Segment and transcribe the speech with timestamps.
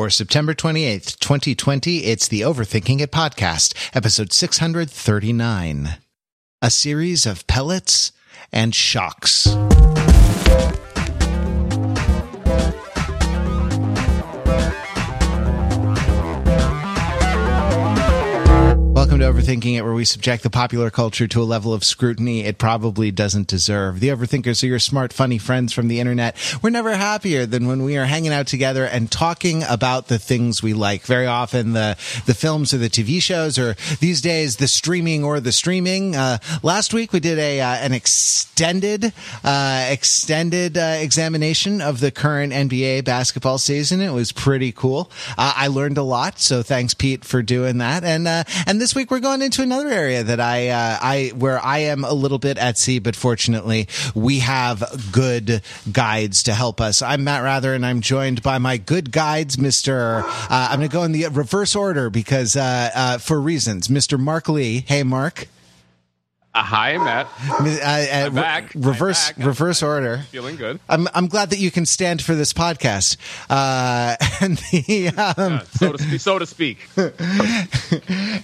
[0.00, 5.98] For September 28th, 2020, it's the Overthinking It podcast, episode 639.
[6.62, 8.10] A series of pellets
[8.50, 9.46] and shocks.
[19.10, 22.44] Welcome to Overthinking It, where we subject the popular culture to a level of scrutiny
[22.44, 23.98] it probably doesn't deserve.
[23.98, 26.36] The Overthinkers are your smart, funny friends from the internet.
[26.62, 30.62] We're never happier than when we are hanging out together and talking about the things
[30.62, 31.02] we like.
[31.06, 35.40] Very often, the the films or the TV shows, or these days, the streaming or
[35.40, 36.14] the streaming.
[36.14, 42.12] Uh, last week, we did a uh, an extended uh, extended uh, examination of the
[42.12, 44.00] current NBA basketball season.
[44.00, 45.10] It was pretty cool.
[45.36, 48.04] Uh, I learned a lot, so thanks, Pete, for doing that.
[48.04, 51.64] And uh, and this week we're going into another area that I uh, I where
[51.64, 53.86] I am a little bit at sea, but fortunately
[54.16, 54.82] we have
[55.12, 57.02] good guides to help us.
[57.02, 60.24] I'm Matt Wrather, and I'm joined by my good guides, Mister.
[60.24, 64.18] Uh, I'm going to go in the reverse order because uh, uh, for reasons, Mister
[64.18, 64.84] Mark Lee.
[64.88, 65.46] Hey, Mark.
[66.52, 67.28] Uh, hi, Matt.
[67.48, 68.72] Uh, uh, I'm back.
[68.74, 69.46] reverse I'm back.
[69.46, 70.18] reverse I'm order.
[70.30, 70.80] Feeling good.
[70.88, 73.16] I'm I'm glad that you can stand for this podcast.
[73.48, 76.20] Uh, and the um, Uh, so to speak.
[76.20, 76.78] So to speak.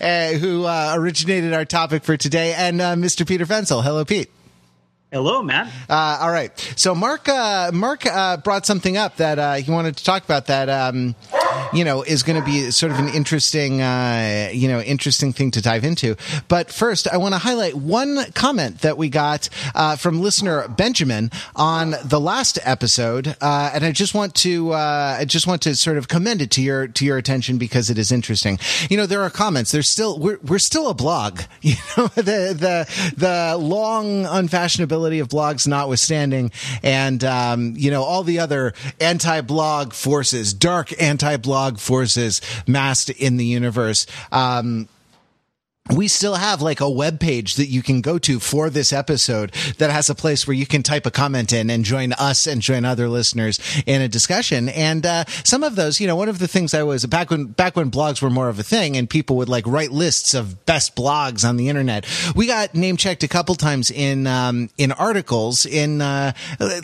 [0.01, 3.27] uh, who uh, originated our topic for today, and uh, Mr.
[3.27, 3.83] Peter Fenzel.
[3.83, 4.31] Hello, Pete.
[5.17, 5.73] Hello, Matt.
[5.89, 6.53] Uh, all right.
[6.77, 10.49] So Mark, uh, Mark uh, brought something up that uh, he wanted to talk about.
[10.49, 11.15] That um,
[11.73, 15.53] you know is going to be sort of an interesting, uh, you know, interesting thing
[15.53, 16.17] to dive into.
[16.49, 21.31] But first, I want to highlight one comment that we got uh, from listener Benjamin
[21.55, 26.09] on the last episode, and I just want to, I just want to sort of
[26.09, 28.59] commend it to your to your attention because it is interesting.
[28.91, 29.73] You know, there are comments.
[29.73, 31.41] There's still we're we're still a blog.
[31.63, 36.51] You know, the the the long unfashionability of blogs notwithstanding,
[36.83, 43.47] and um, you know all the other anti-blog forces, dark anti-blog forces massed in the
[43.47, 44.07] universe.
[44.33, 44.89] Um,
[45.95, 49.53] we still have like a web page that you can go to for this episode
[49.79, 52.61] that has a place where you can type a comment in and join us and
[52.61, 54.69] join other listeners in a discussion.
[54.69, 57.47] And uh, some of those, you know, one of the things I was back when
[57.47, 60.67] back when blogs were more of a thing and people would like write lists of
[60.67, 62.07] best blogs on the internet.
[62.35, 66.33] We got name checked a couple times in um, in articles in uh,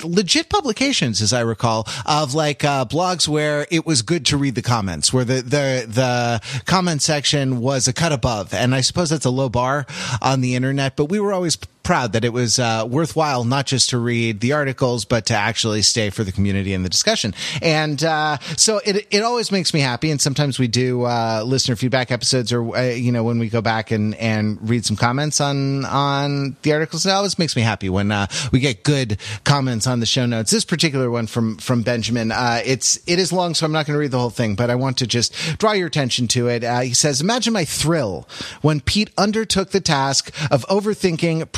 [0.05, 4.55] legit publications, as I recall, of like uh, blogs where it was good to read
[4.55, 9.09] the comments, where the the the comment section was a cut above, and I suppose
[9.11, 9.87] that's a low bar
[10.21, 13.91] on the internet, but we were always proud that it was uh, worthwhile not just
[13.91, 17.35] to read the articles but to actually stay for the community and the discussion.
[17.61, 20.11] And uh, so it, it always makes me happy.
[20.11, 23.61] And sometimes we do uh, listener feedback episodes or uh, you know when we go
[23.61, 27.89] back and and read some comments on on the articles it always makes me happy
[27.89, 30.51] when uh, we get good comments on the show notes.
[30.51, 33.95] This particular one from from benjamin uh, it's it is long so i'm not going
[33.95, 36.63] to read the whole thing but i want to just draw your attention to it.
[36.85, 38.29] He says imagine my thrill
[38.61, 41.51] when pete undertook the task of overthinking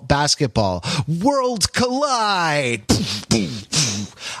[0.00, 2.82] basketball worlds collide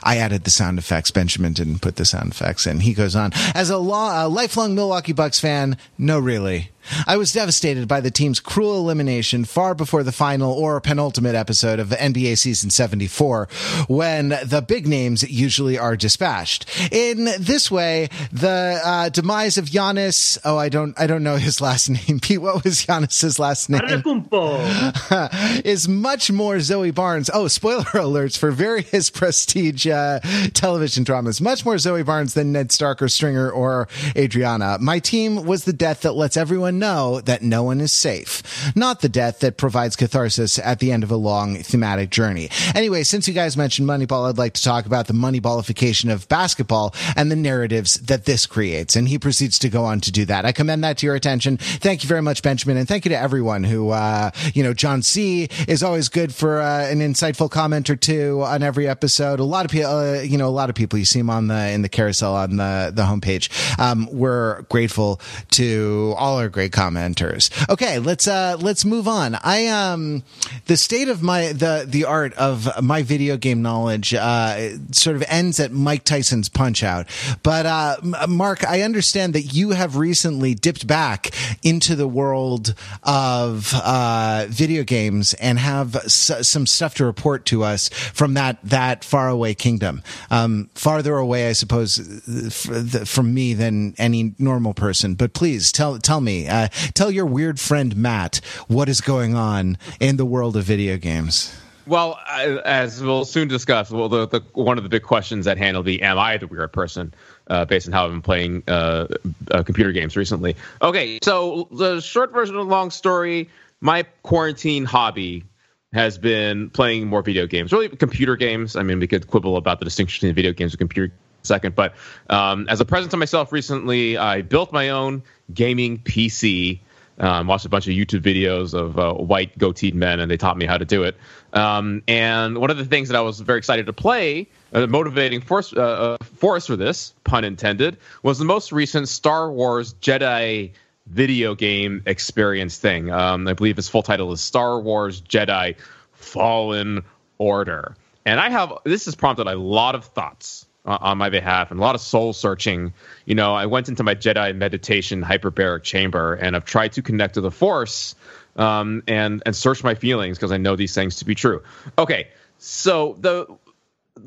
[0.04, 1.10] I added the sound effects.
[1.10, 2.80] Benjamin didn't put the sound effects in.
[2.80, 3.30] He goes on.
[3.54, 6.70] As a, lo- a lifelong Milwaukee Bucks fan, no, really.
[7.06, 11.78] I was devastated by the team's cruel elimination far before the final or penultimate episode
[11.78, 13.48] of NBA season 74,
[13.88, 16.66] when the big names usually are dispatched.
[16.92, 21.60] In this way, the uh, demise of Giannis, oh, I don't, I don't know his
[21.60, 22.20] last name.
[22.20, 23.80] Pete, what was Giannis's last name?
[25.64, 27.30] Is much more Zoe Barnes.
[27.32, 30.20] Oh, spoiler alerts for various prestige uh,
[30.54, 31.40] television dramas.
[31.40, 34.78] Much more Zoe Barnes than Ned Stark or Stringer or Adriana.
[34.80, 39.00] My team was the death that lets everyone know that no one is safe, not
[39.00, 42.48] the death that provides catharsis at the end of a long thematic journey.
[42.74, 46.94] Anyway, since you guys mentioned Moneyball, I'd like to talk about the moneyballification of basketball
[47.16, 48.96] and the narratives that this creates.
[48.96, 50.44] And he proceeds to go on to do that.
[50.44, 51.56] I commend that to your attention.
[51.56, 55.02] Thank you very much, Benjamin, and thank you to everyone who, uh, you know, John
[55.02, 59.40] C is always good for uh, an insightful comment or two on every episode.
[59.40, 61.48] A lot of people, uh, you know, a lot of people you see him on
[61.48, 63.50] the in the carousel on the the homepage.
[63.78, 65.20] Um, we're grateful
[65.52, 67.50] to all our great commenters.
[67.68, 69.36] Okay, let's uh let's move on.
[69.42, 70.22] I um
[70.66, 75.24] the state of my the the art of my video game knowledge uh sort of
[75.28, 77.06] ends at Mike Tyson's Punch Out.
[77.42, 77.96] But uh
[78.28, 81.30] Mark, I understand that you have recently dipped back
[81.62, 87.62] into the world of uh video games and have s- some stuff to report to
[87.64, 90.02] us from that that faraway kingdom.
[90.30, 95.14] Um farther away I suppose f- th- from me than any normal person.
[95.14, 99.78] But please tell tell me uh, tell your weird friend Matt what is going on
[100.00, 101.56] in the world of video games.
[101.86, 102.20] Well,
[102.64, 105.82] as we'll soon discuss, well, the, the one of the big questions at hand will
[105.82, 107.12] be: Am I the weird person?
[107.48, 109.08] Uh, based on how I've been playing uh,
[109.50, 110.54] uh, computer games recently.
[110.80, 113.48] Okay, so the short version of the long story:
[113.80, 115.44] my quarantine hobby
[115.92, 118.76] has been playing more video games, really computer games.
[118.76, 121.94] I mean, we could quibble about the distinction between video games and computer second, but
[122.30, 125.22] um, as a present to myself recently, I built my own
[125.52, 126.80] gaming PC.
[127.18, 130.56] Um, watched a bunch of YouTube videos of uh, white goateed men, and they taught
[130.56, 131.16] me how to do it.
[131.52, 135.40] Um, and one of the things that I was very excited to play, uh, motivating
[135.40, 140.72] force, uh, uh force for this, pun intended, was the most recent Star Wars Jedi
[141.06, 143.10] video game experience thing.
[143.10, 145.76] Um, I believe its full title is Star Wars Jedi
[146.12, 147.02] Fallen
[147.38, 147.96] Order.
[148.24, 151.80] And I have this has prompted a lot of thoughts uh, on my behalf and
[151.80, 152.92] a lot of soul searching.
[153.24, 157.34] You know, I went into my Jedi meditation hyperbaric chamber and I've tried to connect
[157.34, 158.14] to the Force
[158.56, 161.62] um, and and search my feelings because I know these things to be true.
[161.98, 163.46] Okay, so the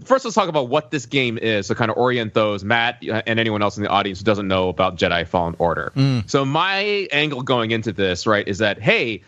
[0.04, 3.22] first let's talk about what this game is to kind of orient those matt uh,
[3.28, 6.28] and anyone else in the audience who doesn't know about jedi fallen order mm.
[6.28, 9.22] so my angle going into this right is that hey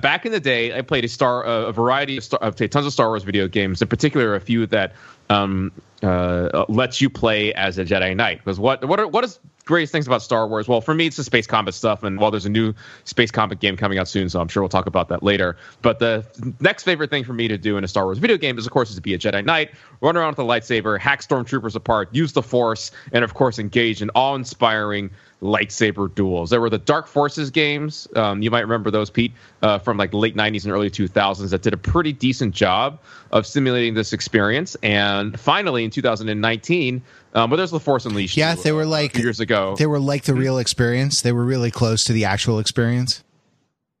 [0.00, 2.92] back in the day i played a star a variety of, star, of tons of
[2.92, 4.92] star wars video games in particular a few that
[5.30, 5.72] um,
[6.04, 9.92] uh, lets you play as a jedi knight because what what are, what is greatest
[9.92, 10.68] things about Star Wars?
[10.68, 12.02] Well, for me, it's the space combat stuff.
[12.02, 12.74] And while there's a new
[13.04, 15.56] space combat game coming out soon, so I'm sure we'll talk about that later.
[15.82, 16.24] But the
[16.60, 18.72] next favorite thing for me to do in a Star Wars video game is, of
[18.72, 19.70] course, is to be a Jedi Knight,
[20.00, 24.02] run around with a lightsaber, hack stormtroopers apart, use the Force, and of course, engage
[24.02, 25.10] in awe-inspiring
[25.44, 26.50] lightsaber duels.
[26.50, 28.08] There were the Dark Forces games.
[28.16, 29.32] Um, you might remember those, Pete,
[29.62, 32.98] uh, from like late 90s and early 2000s that did a pretty decent job
[33.30, 34.74] of simulating this experience.
[34.82, 37.02] And finally, in 2019,
[37.34, 38.36] um, but there's the Force Unleashed.
[38.36, 39.76] Yeah, they were like years ago.
[39.78, 41.20] They were like the real experience.
[41.20, 43.22] They were really close to the actual experience.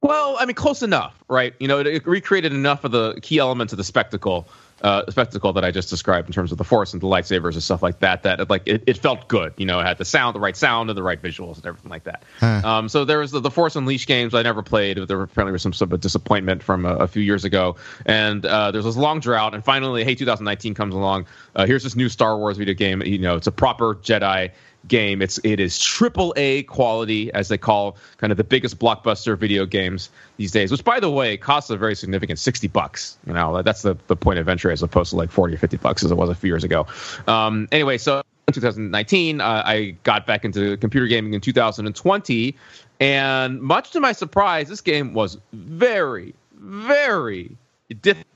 [0.00, 1.54] Well, I mean, close enough, right?
[1.58, 4.46] You know, it, it recreated enough of the key elements of the spectacle
[4.84, 7.62] uh, spectacle that I just described in terms of the force and the lightsabers and
[7.62, 8.22] stuff like that.
[8.22, 9.54] That it, like it, it, felt good.
[9.56, 11.90] You know, it had the sound, the right sound, and the right visuals and everything
[11.90, 12.22] like that.
[12.38, 12.60] Huh.
[12.62, 14.98] Um, so there was the, the Force Unleashed games I never played.
[14.98, 18.70] There apparently was some sort of disappointment from a, a few years ago, and uh,
[18.72, 19.54] there's this long drought.
[19.54, 21.26] And finally, hey, 2019 comes along.
[21.56, 23.00] Uh, here's this new Star Wars video game.
[23.02, 24.50] You know, it's a proper Jedi
[24.88, 25.22] game.
[25.22, 29.66] It's it is triple A quality, as they call kind of the biggest blockbuster video
[29.66, 30.70] games these days.
[30.70, 33.16] Which, by the way, costs a very significant sixty bucks.
[33.26, 35.76] You know, that's the the point of entry as opposed to like forty or fifty
[35.76, 36.86] bucks as it was a few years ago.
[37.26, 42.56] Um, anyway, so in 2019, uh, I got back into computer gaming in 2020,
[43.00, 47.56] and much to my surprise, this game was very, very
[48.02, 48.26] difficult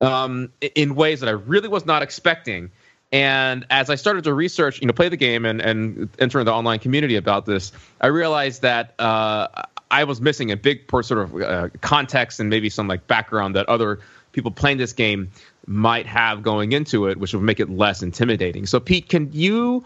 [0.00, 2.70] um, in ways that I really was not expecting.
[3.14, 6.52] And as I started to research, you know, play the game and, and enter the
[6.52, 7.70] online community about this,
[8.00, 9.46] I realized that uh,
[9.88, 13.68] I was missing a big sort of uh, context and maybe some like background that
[13.68, 14.00] other
[14.32, 15.30] people playing this game
[15.64, 18.66] might have going into it, which would make it less intimidating.
[18.66, 19.84] So, Pete, can you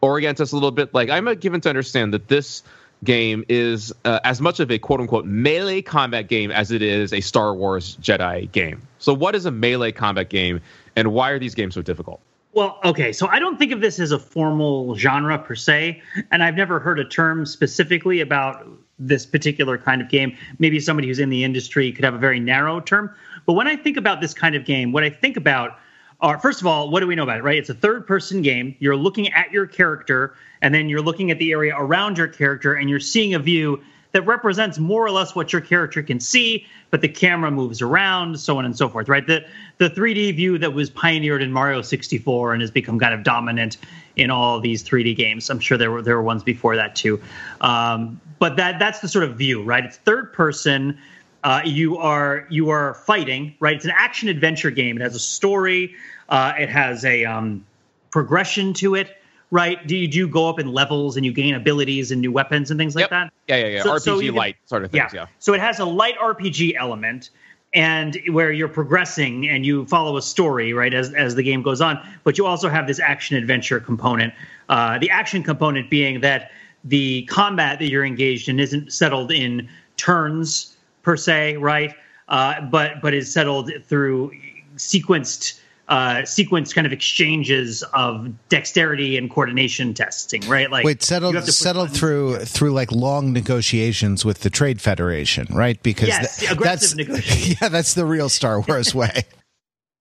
[0.00, 0.94] orient us a little bit?
[0.94, 2.62] Like, I'm given to understand that this
[3.02, 7.12] game is uh, as much of a quote unquote melee combat game as it is
[7.12, 8.82] a Star Wars Jedi game.
[9.00, 10.60] So, what is a melee combat game,
[10.94, 12.20] and why are these games so difficult?
[12.52, 16.42] Well, okay, so I don't think of this as a formal genre per se, and
[16.42, 18.66] I've never heard a term specifically about
[18.98, 20.36] this particular kind of game.
[20.58, 23.14] Maybe somebody who's in the industry could have a very narrow term.
[23.46, 25.78] But when I think about this kind of game, what I think about
[26.20, 27.58] are first of all, what do we know about it, right?
[27.58, 28.74] It's a third person game.
[28.80, 32.74] You're looking at your character, and then you're looking at the area around your character,
[32.74, 33.80] and you're seeing a view
[34.12, 38.40] that represents more or less what your character can see, but the camera moves around,
[38.40, 39.26] so on and so forth, right?
[39.26, 39.44] The
[39.78, 43.76] the 3D view that was pioneered in Mario 64 and has become kind of dominant
[44.16, 45.50] in all these 3D games.
[45.50, 47.20] I'm sure there were there were ones before that too,
[47.60, 49.84] um, but that that's the sort of view, right?
[49.84, 50.98] It's third person.
[51.44, 53.76] Uh, you are you are fighting, right?
[53.76, 54.96] It's an action adventure game.
[54.96, 55.94] It has a story.
[56.28, 57.64] Uh, it has a um,
[58.10, 59.16] progression to it
[59.50, 59.84] right?
[59.86, 62.78] Do you do go up in levels and you gain abilities and new weapons and
[62.78, 63.10] things like yep.
[63.10, 63.32] that?
[63.48, 63.82] Yeah, yeah, yeah.
[63.82, 65.12] So, RPG so light sort of things.
[65.12, 65.22] Yeah.
[65.22, 65.26] yeah.
[65.38, 67.30] So it has a light RPG element,
[67.74, 71.80] and where you're progressing and you follow a story, right, as as the game goes
[71.80, 71.98] on.
[72.24, 74.34] But you also have this action adventure component.
[74.68, 76.50] Uh, the action component being that
[76.84, 81.94] the combat that you're engaged in isn't settled in turns per se, right?
[82.28, 84.32] Uh, but but is settled through
[84.76, 85.57] sequenced
[85.88, 90.70] uh, sequence kind of exchanges of dexterity and coordination testing, right?
[90.70, 95.82] Like wait, settled settled through through like long negotiations with the Trade Federation, right?
[95.82, 96.94] Because yes, th- that's
[97.60, 99.22] yeah, that's the real Star Wars way.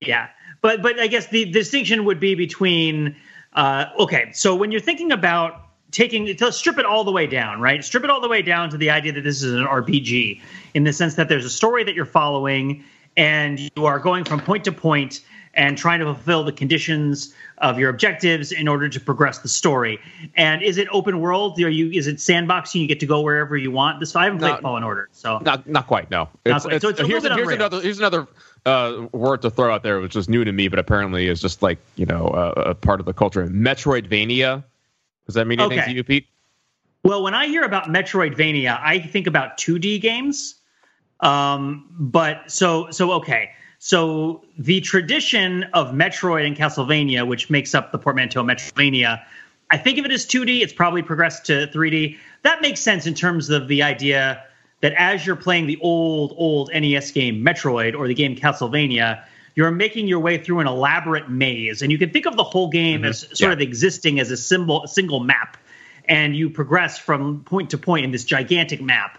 [0.02, 0.28] yeah,
[0.62, 3.16] but but I guess the, the distinction would be between
[3.54, 7.62] uh, okay, so when you're thinking about taking to strip it all the way down,
[7.62, 7.82] right?
[7.82, 10.42] Strip it all the way down to the idea that this is an RPG
[10.74, 12.84] in the sense that there's a story that you're following
[13.16, 15.22] and you are going from point to point
[15.58, 20.00] and trying to fulfill the conditions of your objectives in order to progress the story.
[20.36, 21.60] And is it open world?
[21.60, 22.80] Are you is it sandboxing?
[22.80, 24.00] You get to go wherever you want.
[24.00, 26.10] This I haven't played Fallen Order, so not not quite.
[26.12, 26.76] No, it's, quite.
[26.76, 28.28] It's, so it's here's, here's another here's another
[28.66, 31.62] uh, word to throw out there, which is new to me, but apparently is just
[31.64, 33.46] like you know uh, a part of the culture.
[33.48, 34.64] Metroidvania.
[35.26, 35.90] Does that mean anything okay.
[35.90, 36.28] to you, Pete?
[37.04, 40.56] Well, when I hear about Metroidvania, I think about 2D games.
[41.20, 43.52] Um, but so so okay.
[43.80, 49.24] So the tradition of Metroid and Castlevania, which makes up the portmanteau Metroidvania,
[49.70, 50.62] I think of it as 2D.
[50.62, 52.18] It's probably progressed to 3D.
[52.44, 54.44] That makes sense in terms of the idea
[54.82, 59.24] that as you're playing the old, old NES game Metroid or the game Castlevania,
[59.56, 61.82] you're making your way through an elaborate maze.
[61.82, 63.10] And you can think of the whole game mm-hmm.
[63.10, 63.52] as sort yeah.
[63.54, 65.58] of existing as a symbol, a single map.
[66.06, 69.18] And you progress from point to point in this gigantic map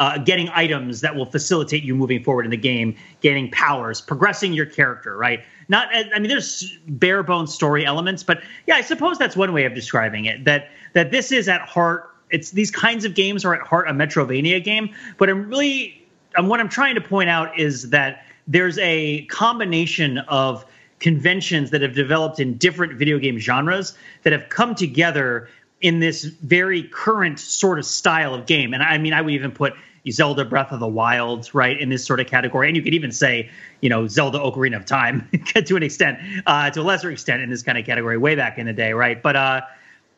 [0.00, 4.54] uh, getting items that will facilitate you moving forward in the game, getting powers, progressing
[4.54, 5.44] your character, right?
[5.68, 9.66] Not, I mean, there's bare bones story elements, but yeah, I suppose that's one way
[9.66, 10.44] of describing it.
[10.46, 13.92] That that this is at heart, it's these kinds of games are at heart a
[13.92, 16.04] Metroidvania game, but I'm really,
[16.34, 20.64] and what I'm trying to point out is that there's a combination of
[20.98, 25.48] conventions that have developed in different video game genres that have come together
[25.80, 28.74] in this very current sort of style of game.
[28.74, 29.74] And I mean, I would even put
[30.10, 32.68] Zelda Breath of the Wild, right, in this sort of category.
[32.68, 35.28] And you could even say, you know, Zelda Ocarina of Time
[35.64, 38.58] to an extent, uh, to a lesser extent in this kind of category way back
[38.58, 39.22] in the day, right?
[39.22, 39.60] But uh,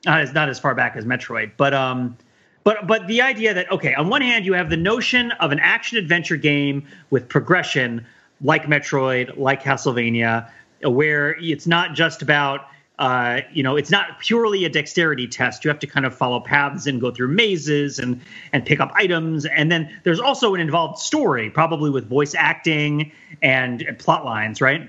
[0.07, 1.53] it's not as far back as Metroid.
[1.57, 2.17] But um,
[2.65, 5.59] but but the idea that okay, on one hand you have the notion of an
[5.59, 8.07] action adventure game with progression
[8.43, 10.49] like Metroid, like Castlevania,
[10.83, 12.67] where it's not just about
[12.99, 15.65] uh, you know, it's not purely a dexterity test.
[15.65, 18.21] You have to kind of follow paths and go through mazes and
[18.53, 19.47] and pick up items.
[19.47, 23.11] And then there's also an involved story, probably with voice acting
[23.43, 24.89] and, and plot lines, right?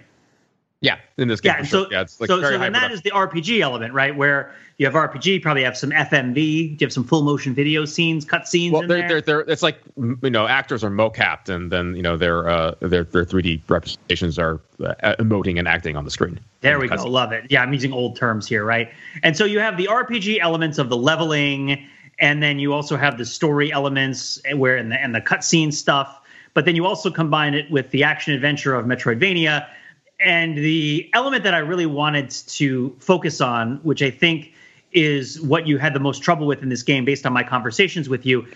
[0.84, 1.54] Yeah, in this game.
[1.60, 1.94] Yeah, so, sure.
[1.94, 4.14] yeah, like so, so then that is the RPG element, right?
[4.14, 8.26] Where you have RPG, probably have some FMV, you have some full motion video scenes,
[8.26, 8.74] cut scenes.
[8.74, 12.18] Well, they're, they're, they're, it's like you know, actors are mocapped, and then you know
[12.18, 16.38] their uh, their their 3D representations are uh, emoting and acting on the screen.
[16.60, 17.46] There we go, love it.
[17.50, 18.92] Yeah, I'm using old terms here, right?
[19.24, 21.82] And so you have the RPG elements of the leveling,
[22.20, 26.20] and then you also have the story elements where and the and the cutscene stuff.
[26.54, 29.66] But then you also combine it with the action adventure of Metroidvania
[30.24, 34.54] and the element that I really wanted to focus on, which I think
[34.92, 38.08] is what you had the most trouble with in this game based on my conversations
[38.08, 38.48] with you,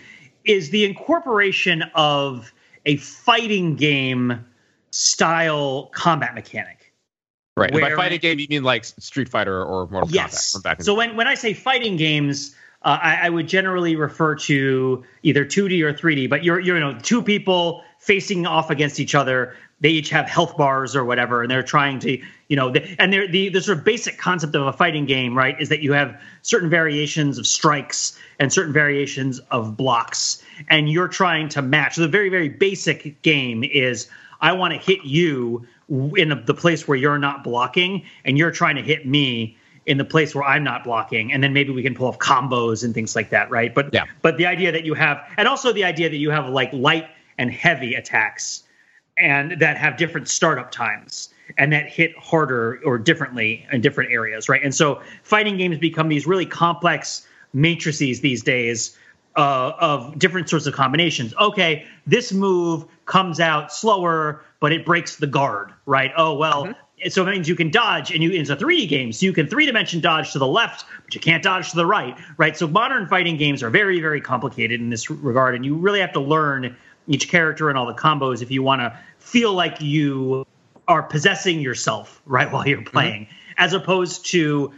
[0.44, 2.52] is the incorporation of
[2.86, 4.44] a fighting game
[4.90, 6.92] style combat mechanic.
[7.56, 7.72] Right.
[7.72, 10.56] By fighting game, you mean like Street Fighter or Mortal yes.
[10.56, 14.36] Kombat in So when, when I say fighting games, uh, I, I, would generally refer
[14.36, 19.00] to either 2D or 3D, but you're, you're you know two people facing off against
[19.00, 22.70] each other they each have health bars or whatever, and they're trying to, you know,
[22.70, 25.68] the, and they're, the the sort of basic concept of a fighting game, right, is
[25.68, 31.48] that you have certain variations of strikes and certain variations of blocks, and you're trying
[31.50, 31.94] to match.
[31.94, 34.08] So the very very basic game is
[34.40, 38.76] I want to hit you in the place where you're not blocking, and you're trying
[38.76, 39.56] to hit me
[39.86, 42.84] in the place where I'm not blocking, and then maybe we can pull off combos
[42.84, 43.74] and things like that, right?
[43.74, 44.04] But yeah.
[44.22, 47.06] but the idea that you have, and also the idea that you have like light
[47.38, 48.64] and heavy attacks
[49.20, 54.48] and that have different startup times and that hit harder or differently in different areas,
[54.48, 54.62] right?
[54.62, 58.96] And so fighting games become these really complex matrices these days
[59.36, 61.32] uh, of different sorts of combinations.
[61.40, 66.12] Okay, this move comes out slower, but it breaks the guard, right?
[66.16, 66.66] Oh well.
[66.66, 67.08] Mm-hmm.
[67.10, 69.46] So it means you can dodge, and you it's a 3D game, so you can
[69.46, 72.56] three dimension dodge to the left, but you can't dodge to the right, right?
[72.56, 76.12] So modern fighting games are very, very complicated in this regard, and you really have
[76.14, 78.98] to learn each character and all the combos if you want to
[79.28, 80.46] feel like you
[80.88, 82.88] are possessing yourself right while you're mm-hmm.
[82.88, 83.54] playing, mm-hmm.
[83.58, 84.72] as opposed to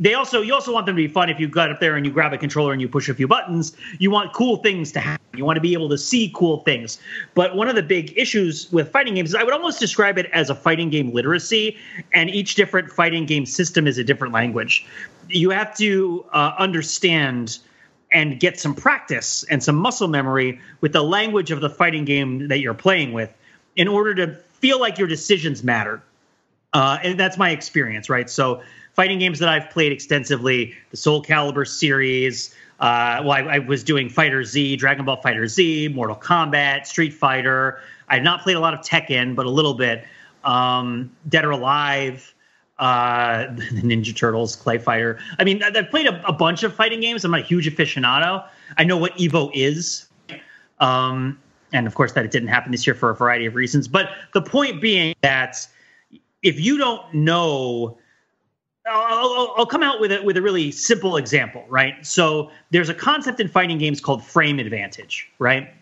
[0.00, 2.06] they also you also want them to be fun if you got up there and
[2.06, 4.98] you grab a controller and you push a few buttons you want cool things to
[5.00, 6.98] happen you want to be able to see cool things
[7.34, 10.26] but one of the big issues with fighting games is i would almost describe it
[10.32, 11.76] as a fighting game literacy
[12.14, 14.86] and each different fighting game system is a different language
[15.28, 17.58] you have to uh, understand
[18.12, 22.48] and get some practice and some muscle memory with the language of the fighting game
[22.48, 23.32] that you're playing with
[23.76, 26.02] in order to feel like your decisions matter.
[26.72, 28.30] Uh, and that's my experience, right?
[28.30, 28.62] So,
[28.94, 32.54] fighting games that I've played extensively, the Soul Calibur series.
[32.80, 37.12] Uh, well, I, I, was doing Fighter Z, Dragon Ball Fighter Z, Mortal Kombat, Street
[37.12, 37.80] Fighter.
[38.08, 40.04] I have not played a lot of Tekken, but a little bit.
[40.44, 42.34] Um, Dead or Alive,
[42.78, 45.18] uh, the Ninja Turtles, Clay Fighter.
[45.38, 47.24] I mean, I've played a, a, bunch of fighting games.
[47.24, 48.44] I'm a huge aficionado.
[48.76, 50.06] I know what Evo is.
[50.80, 51.38] Um,
[51.72, 53.88] and of course that it didn't happen this year for a variety of reasons.
[53.88, 55.66] But the point being that
[56.42, 57.98] if you don't know
[58.86, 62.04] I'll, I'll, come out with it with a really simple example, right?
[62.04, 65.72] So there's a concept in fighting games called frame advantage, right?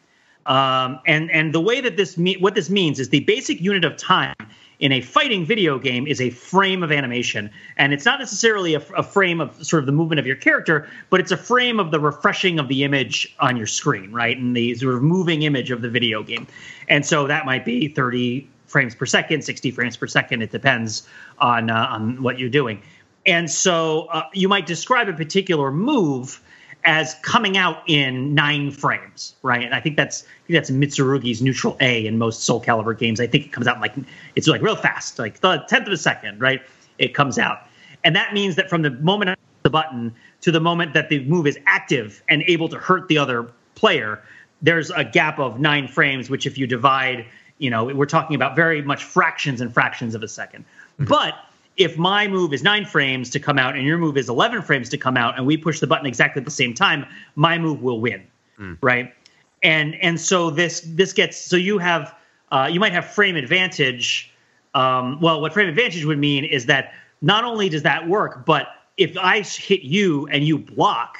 [0.47, 3.85] Um, and and the way that this me- what this means is the basic unit
[3.85, 4.35] of time
[4.81, 8.81] in a fighting video game is a frame of animation, and it's not necessarily a,
[8.97, 11.91] a frame of sort of the movement of your character, but it's a frame of
[11.91, 14.37] the refreshing of the image on your screen, right?
[14.37, 16.47] And the sort of moving image of the video game,
[16.89, 20.43] and so that might be 30 frames per second, 60 frames per second.
[20.43, 21.07] It depends
[21.39, 22.83] on uh, on what you're doing.
[23.27, 26.41] And so uh, you might describe a particular move
[26.85, 29.63] as coming out in nine frames, right?
[29.63, 33.21] And I think that's I think that's Mitsurugi's neutral A in most Soul Calibur games.
[33.21, 33.95] I think it comes out like
[34.37, 36.63] it's like real fast, like the tenth of a second, right?
[36.99, 37.67] It comes out,
[38.05, 41.47] and that means that from the moment the button to the moment that the move
[41.47, 44.23] is active and able to hurt the other player,
[44.63, 47.27] there's a gap of nine frames, which if you divide
[47.61, 51.05] you know, we're talking about very much fractions and fractions of a 2nd mm-hmm.
[51.05, 51.35] But
[51.77, 54.89] if my move is nine frames to come out and your move is 11 frames
[54.91, 57.83] to come out and we push the button exactly at the same time, my move
[57.83, 58.27] will win.
[58.59, 58.79] Mm.
[58.83, 59.15] Right.
[59.63, 62.15] And, and so this, this gets, so you have,
[62.51, 64.33] uh, you might have frame advantage.
[64.75, 68.69] Um, well, what frame advantage would mean is that not only does that work, but
[68.97, 71.19] if I hit you and you block,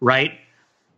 [0.00, 0.38] right?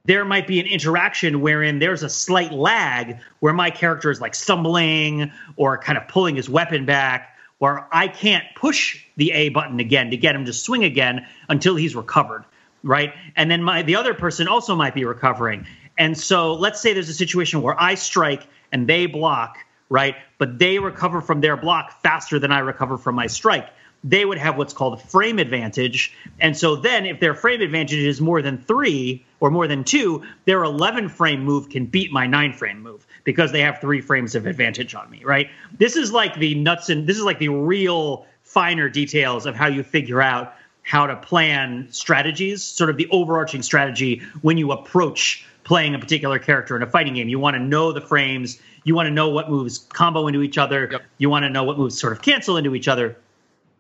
[0.05, 4.35] there might be an interaction wherein there's a slight lag where my character is like
[4.35, 9.79] stumbling or kind of pulling his weapon back or I can't push the A button
[9.79, 12.45] again to get him to swing again until he's recovered,
[12.83, 13.13] right?
[13.37, 15.67] And then my the other person also might be recovering.
[15.99, 19.59] And so let's say there's a situation where I strike and they block,
[19.91, 20.17] right?
[20.39, 23.69] But they recover from their block faster than I recover from my strike
[24.03, 26.15] they would have what's called frame advantage.
[26.41, 30.23] And so then, if their frame advantage is more than three or more than two,
[30.47, 34.35] their 11 frame move can beat my nine frame move because they have three frames
[34.35, 35.51] of advantage on me, right?
[35.79, 39.67] This is like the nuts and this is like the real finer details of how
[39.67, 45.45] you figure out how to plan strategies, sort of the overarching strategy when you approach
[45.63, 47.29] playing a particular character in a fighting game.
[47.29, 50.59] You want to know the frames, you want to know what moves combo into each
[50.59, 51.03] other, yep.
[51.19, 53.17] you want to know what moves sort of cancel into each other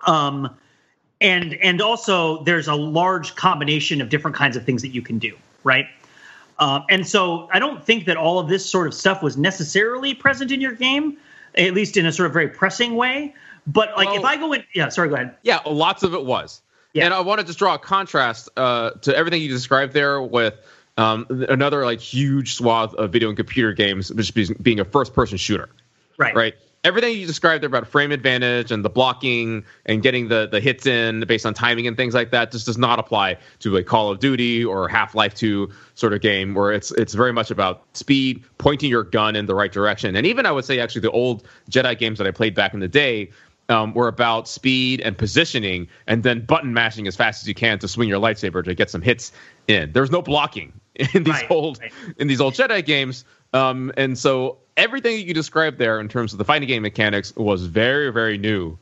[0.06, 0.56] um,
[1.20, 5.18] and and also there's a large combination of different kinds of things that you can
[5.18, 5.86] do, right?
[6.58, 10.14] Um, and so I don't think that all of this sort of stuff was necessarily
[10.14, 11.16] present in your game,
[11.56, 13.34] at least in a sort of very pressing way.
[13.66, 15.34] But like well, if I go in, yeah, sorry, go ahead.
[15.42, 16.60] Yeah, lots of it was.
[16.92, 17.04] Yeah.
[17.04, 20.54] And I want to just draw a contrast uh, to everything you described there with
[20.96, 25.38] um, another like huge swath of video and computer games, just being a first person
[25.38, 25.68] shooter.
[26.18, 26.34] Right.
[26.34, 30.60] Right everything you described there about frame advantage and the blocking and getting the the
[30.60, 33.82] hits in based on timing and things like that just does not apply to a
[33.82, 37.50] Call of Duty or Half Life Two sort of game where it's it's very much
[37.50, 41.02] about speed, pointing your gun in the right direction, and even I would say actually
[41.02, 43.30] the old Jedi games that I played back in the day.
[43.68, 47.78] Um, were about speed and positioning, and then button mashing as fast as you can
[47.78, 49.30] to swing your lightsaber to get some hits
[49.68, 49.92] in.
[49.92, 50.72] There's no blocking
[51.14, 51.92] in these right, old right.
[52.16, 56.32] in these old Jedi games, um, and so everything that you described there in terms
[56.32, 58.76] of the fighting game mechanics was very, very new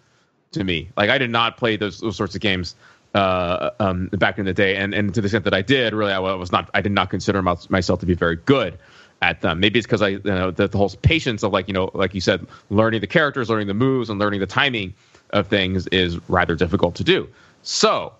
[0.52, 0.88] to me.
[0.96, 2.76] Like I did not play those, those sorts of games
[3.14, 6.12] uh, um, back in the day, and and to the extent that I did, really,
[6.12, 6.70] I was not.
[6.74, 8.78] I did not consider myself to be very good
[9.22, 9.60] at them.
[9.60, 12.14] Maybe it's because I, you know, the, the whole patience of like you know, like
[12.14, 14.94] you said, learning the characters, learning the moves, and learning the timing
[15.30, 17.28] of things is rather difficult to do.
[17.62, 18.12] So.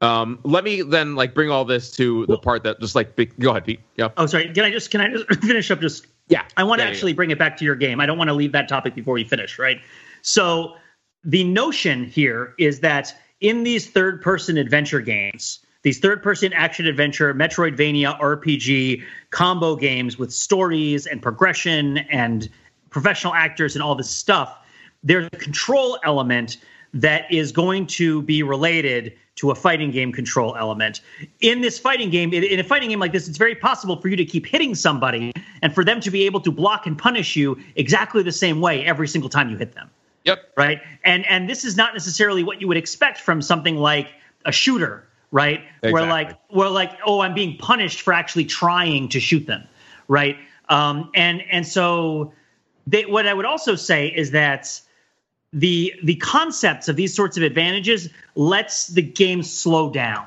[0.00, 3.50] Um, let me then like bring all this to the part that just like go
[3.50, 3.80] ahead, Pete.
[3.96, 4.08] Yeah.
[4.18, 4.52] Oh, sorry.
[4.52, 6.44] Can I just can I just finish up just yeah.
[6.56, 7.16] I want to yeah, actually yeah.
[7.16, 8.00] bring it back to your game.
[8.00, 9.80] I don't want to leave that topic before we finish, right?
[10.22, 10.76] So
[11.24, 16.86] the notion here is that in these third person adventure games, these third person action
[16.86, 22.48] adventure, Metroidvania, RPG combo games with stories and progression and
[22.88, 24.56] professional actors and all this stuff,
[25.02, 26.56] there's a control element
[26.94, 31.00] that is going to be related to a fighting game control element.
[31.40, 34.16] In this fighting game, in a fighting game like this, it's very possible for you
[34.16, 37.58] to keep hitting somebody and for them to be able to block and punish you
[37.74, 39.90] exactly the same way every single time you hit them.
[40.22, 40.52] Yep.
[40.56, 40.80] Right?
[41.04, 44.08] And and this is not necessarily what you would expect from something like
[44.44, 45.60] a shooter, right?
[45.82, 45.92] Exactly.
[45.92, 49.64] Where like where like oh, I'm being punished for actually trying to shoot them,
[50.08, 50.38] right?
[50.68, 52.32] Um, and and so
[52.86, 54.80] they, what I would also say is that
[55.54, 60.26] the the concepts of these sorts of advantages lets the game slow down.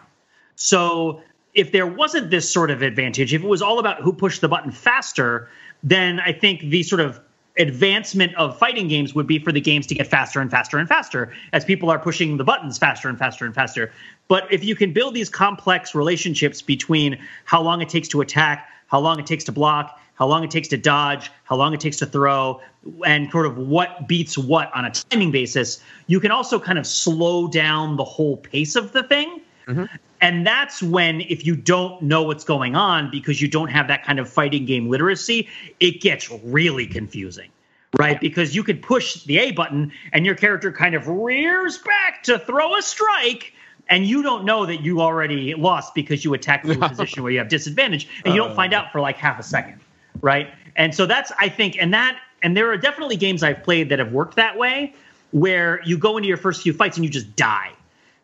[0.56, 1.22] So
[1.54, 4.48] if there wasn't this sort of advantage, if it was all about who pushed the
[4.48, 5.50] button faster,
[5.84, 7.20] then I think the sort of
[7.58, 10.88] advancement of fighting games would be for the games to get faster and faster and
[10.88, 13.92] faster as people are pushing the buttons faster and faster and faster.
[14.28, 18.70] But if you can build these complex relationships between how long it takes to attack,
[18.88, 21.80] how long it takes to block, how long it takes to dodge, how long it
[21.80, 22.62] takes to throw,
[23.06, 26.86] and sort of what beats what on a timing basis, you can also kind of
[26.88, 29.42] slow down the whole pace of the thing.
[29.68, 29.86] Mm-hmm.
[30.22, 34.04] And that's when, if you don't know what's going on because you don't have that
[34.04, 35.48] kind of fighting game literacy,
[35.80, 37.50] it gets really confusing
[37.98, 38.20] right?
[38.20, 42.40] Because you could push the A button and your character kind of rears back to
[42.40, 43.54] throw a strike.
[43.90, 47.32] And you don't know that you already lost because you attacked from a position where
[47.32, 49.80] you have disadvantage, and you don't find out for like half a second,
[50.22, 50.50] right?
[50.76, 54.00] And so that's I think, and that, and there are definitely games I've played that
[54.00, 54.94] have worked that way,
[55.32, 57.72] where you go into your first few fights and you just die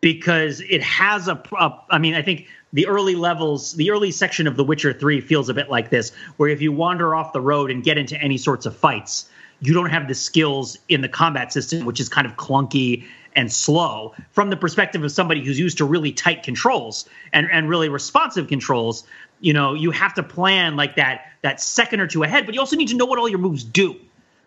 [0.00, 4.46] because it has a, a I mean, I think the early levels, the early section
[4.46, 7.40] of The Witcher 3 feels a bit like this, where if you wander off the
[7.40, 9.28] road and get into any sorts of fights,
[9.60, 13.04] you don't have the skills in the combat system, which is kind of clunky
[13.36, 17.68] and slow from the perspective of somebody who's used to really tight controls and, and
[17.68, 19.04] really responsive controls
[19.44, 22.60] you know you have to plan like that that second or two ahead but you
[22.60, 23.96] also need to know what all your moves do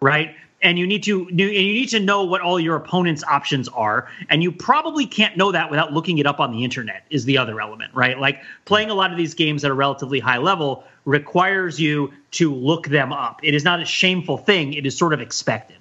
[0.02, 0.36] right?
[0.60, 3.68] And you need to do and you need to know what all your opponent's options
[3.70, 7.26] are and you probably can't know that without looking it up on the internet is
[7.26, 8.18] the other element right?
[8.18, 12.54] Like playing a lot of these games at a relatively high level requires you to
[12.54, 13.40] look them up.
[13.44, 14.74] It is not a shameful thing.
[14.74, 15.78] It is sort of expected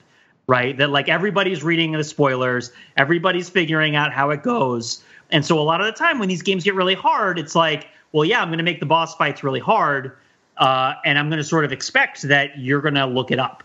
[0.46, 0.76] right?
[0.76, 5.02] That like everybody's reading the spoilers everybody's figuring out how it goes.
[5.30, 7.88] And so a lot of the time when these games get really hard it's like
[8.12, 10.12] well yeah i'm going to make the boss fights really hard
[10.58, 13.62] uh, and i'm going to sort of expect that you're going to look it up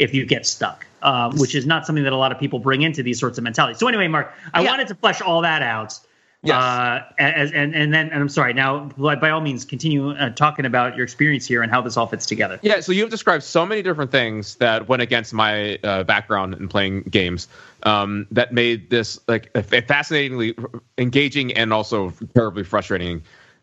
[0.00, 2.82] if you get stuck, uh, which is not something that a lot of people bring
[2.82, 3.78] into these sorts of mentalities.
[3.78, 4.70] So anyway, Mark, I yeah.
[4.70, 6.00] wanted to flesh all that out.
[6.42, 6.56] Yes.
[6.56, 8.54] Uh, as, and and then and I'm sorry.
[8.54, 12.06] Now, by all means, continue uh, talking about your experience here and how this all
[12.06, 12.58] fits together.
[12.62, 12.80] Yeah.
[12.80, 17.02] So you've described so many different things that went against my uh, background in playing
[17.02, 17.46] games
[17.82, 19.52] um, that made this like
[19.86, 20.54] fascinatingly
[20.96, 23.20] engaging and also terribly frustrating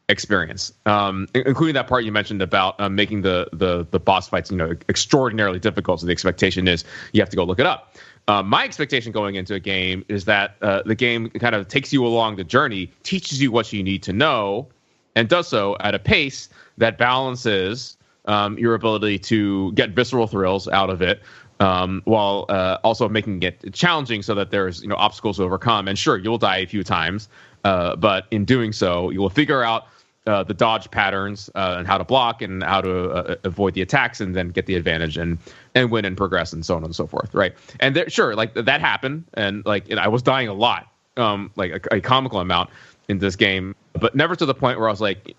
[0.10, 4.50] experience, um, including that part you mentioned about um, making the, the the boss fights,
[4.50, 6.00] you know, extraordinarily difficult.
[6.00, 7.96] So the expectation is you have to go look it up.
[8.28, 11.94] Uh, my expectation going into a game is that uh, the game kind of takes
[11.94, 14.68] you along the journey, teaches you what you need to know,
[15.16, 20.68] and does so at a pace that balances um, your ability to get visceral thrills
[20.68, 21.22] out of it.
[21.60, 25.88] Um, while uh, also making it challenging so that there's you know obstacles to overcome
[25.88, 27.30] and sure you'll die a few times
[27.64, 29.88] uh, but in doing so you will figure out
[30.28, 33.82] uh, the dodge patterns uh, and how to block and how to uh, avoid the
[33.82, 35.38] attacks and then get the advantage and
[35.74, 37.54] and win and progress and so on and so forth right?
[37.80, 41.88] And there, sure like that happened and like i was dying a lot um like
[41.92, 42.70] a, a, comical amount
[43.08, 45.36] in this game but never to the point where i was like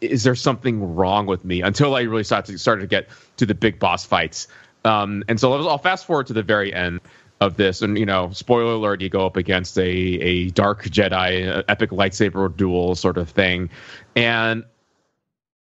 [0.00, 1.62] is there something wrong with me?
[1.62, 4.48] Until i really started to, started to get to the big boss fights.
[4.84, 7.00] Um and so i'll fast forward to the very end
[7.42, 7.82] of this.
[7.82, 12.54] And you know, spoiler alert: you go up against a a dark Jedi epic lightsaber
[12.56, 13.70] duel sort of thing,
[14.16, 14.64] and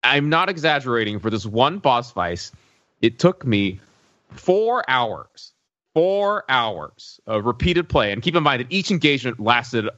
[0.04, 1.20] I'm not exaggerating.
[1.20, 2.50] For this one boss fight,
[3.02, 3.80] it took me
[4.30, 5.54] four hours,
[5.94, 8.12] four hours of repeated play.
[8.12, 9.90] And keep in mind that each engagement lasted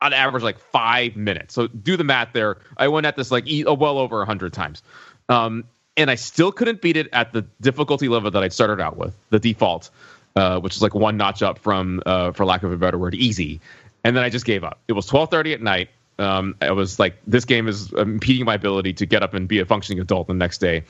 [0.00, 1.54] on average like five minutes.
[1.54, 2.58] So do the math there.
[2.76, 4.82] I went at this like well over a hundred times.
[5.28, 5.64] Um,
[5.96, 9.14] and I still couldn't beat it at the difficulty level that I started out with,
[9.30, 9.90] the default
[10.36, 13.14] uh, which is like one notch up from, uh, for lack of a better word,
[13.14, 13.60] easy.
[14.04, 14.80] And then I just gave up.
[14.88, 15.88] It was 12:30 at night.
[16.18, 19.58] Um, I was like, this game is impeding my ability to get up and be
[19.58, 20.84] a functioning adult the next day.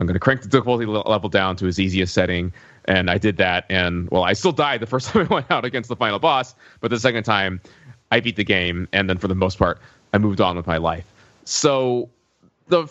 [0.00, 2.52] I'm going to crank the difficulty level down to its easiest setting.
[2.86, 3.66] And I did that.
[3.68, 6.54] And well, I still died the first time I went out against the final boss,
[6.80, 7.60] but the second time
[8.10, 8.88] I beat the game.
[8.92, 9.78] And then for the most part,
[10.12, 11.06] I moved on with my life.
[11.44, 12.08] So
[12.68, 12.86] the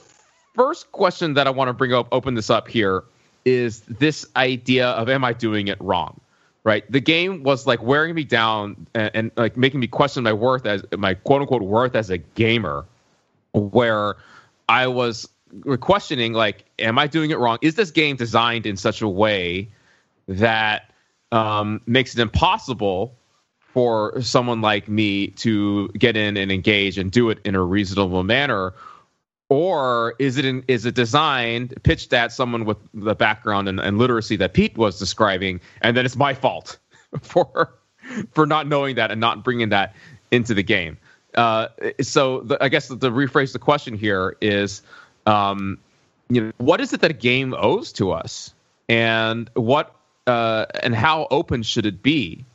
[0.56, 3.04] first question that I want to bring up, open this up here
[3.46, 6.20] is this idea of am I doing it wrong?
[6.64, 6.90] Right.
[6.92, 10.68] The game was like wearing me down and, and like making me question my worth
[10.68, 12.86] as my quote unquote worth as a gamer,
[13.54, 14.18] where
[14.70, 15.28] I was
[15.80, 17.58] questioning like, am I doing it wrong?
[17.62, 19.70] Is this game designed in such a way
[20.28, 20.92] that
[21.32, 23.16] um, makes it impossible
[23.60, 28.24] for someone like me to get in and engage and do it in a reasonable
[28.24, 28.74] manner?
[29.52, 34.38] Or is it is it designed pitched at someone with the background and, and literacy
[34.38, 36.80] that Pete was describing, and then it's my fault
[37.22, 37.74] for
[38.32, 39.94] for not knowing that and not bringing that
[40.32, 40.98] into the game.
[41.36, 41.68] Uh,
[42.00, 44.84] so the, I guess the rephrase the question here is,
[45.26, 45.78] um,
[46.30, 48.54] you know, what is it that a game owes to us,
[48.88, 49.94] and what
[50.28, 52.46] uh, and how open should it be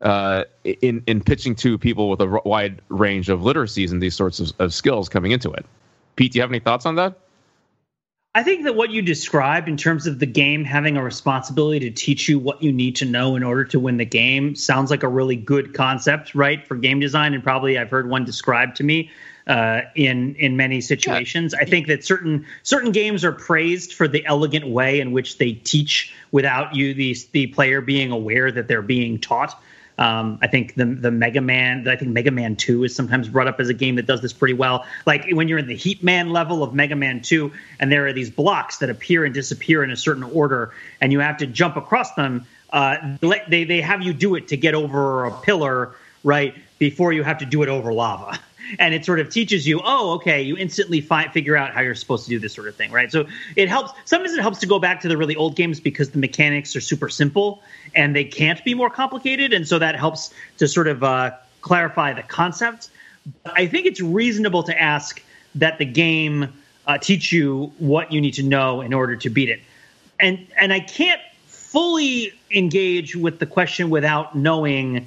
[0.00, 4.40] uh, in in pitching to people with a wide range of literacies and these sorts
[4.40, 5.64] of, of skills coming into it?
[6.16, 7.18] Pete, do you have any thoughts on that?
[8.34, 11.90] I think that what you described in terms of the game having a responsibility to
[11.90, 15.02] teach you what you need to know in order to win the game sounds like
[15.02, 17.34] a really good concept, right, for game design.
[17.34, 19.10] And probably I've heard one described to me
[19.46, 21.52] uh, in in many situations.
[21.52, 21.66] Yeah.
[21.66, 25.52] I think that certain certain games are praised for the elegant way in which they
[25.52, 29.60] teach without you the the player being aware that they're being taught.
[29.98, 33.28] Um, I think the the Mega Man, that I think Mega Man Two is sometimes
[33.28, 34.86] brought up as a game that does this pretty well.
[35.06, 38.12] Like when you're in the Heat Man level of Mega Man Two, and there are
[38.12, 41.76] these blocks that appear and disappear in a certain order, and you have to jump
[41.76, 42.46] across them.
[42.70, 46.54] Uh, they they have you do it to get over a pillar, right?
[46.78, 48.38] Before you have to do it over lava.
[48.78, 51.94] and it sort of teaches you, oh, okay, you instantly fi- figure out how you're
[51.94, 53.10] supposed to do this sort of thing, right?
[53.10, 53.92] So it helps.
[54.04, 56.80] Sometimes it helps to go back to the really old games because the mechanics are
[56.80, 57.62] super simple
[57.94, 62.12] and they can't be more complicated, and so that helps to sort of uh, clarify
[62.12, 62.90] the concept.
[63.44, 65.22] But I think it's reasonable to ask
[65.54, 66.52] that the game
[66.86, 69.60] uh, teach you what you need to know in order to beat it,
[70.18, 75.06] and and I can't fully engage with the question without knowing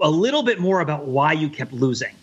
[0.00, 2.14] a little bit more about why you kept losing.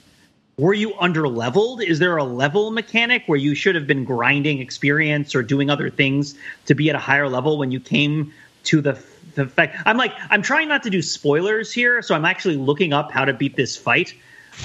[0.57, 1.81] Were you under leveled?
[1.81, 5.89] Is there a level mechanic where you should have been grinding experience or doing other
[5.89, 8.33] things to be at a higher level when you came
[8.65, 9.01] to the
[9.35, 9.81] the fact?
[9.85, 13.25] I'm like I'm trying not to do spoilers here, so I'm actually looking up how
[13.25, 14.13] to beat this fight.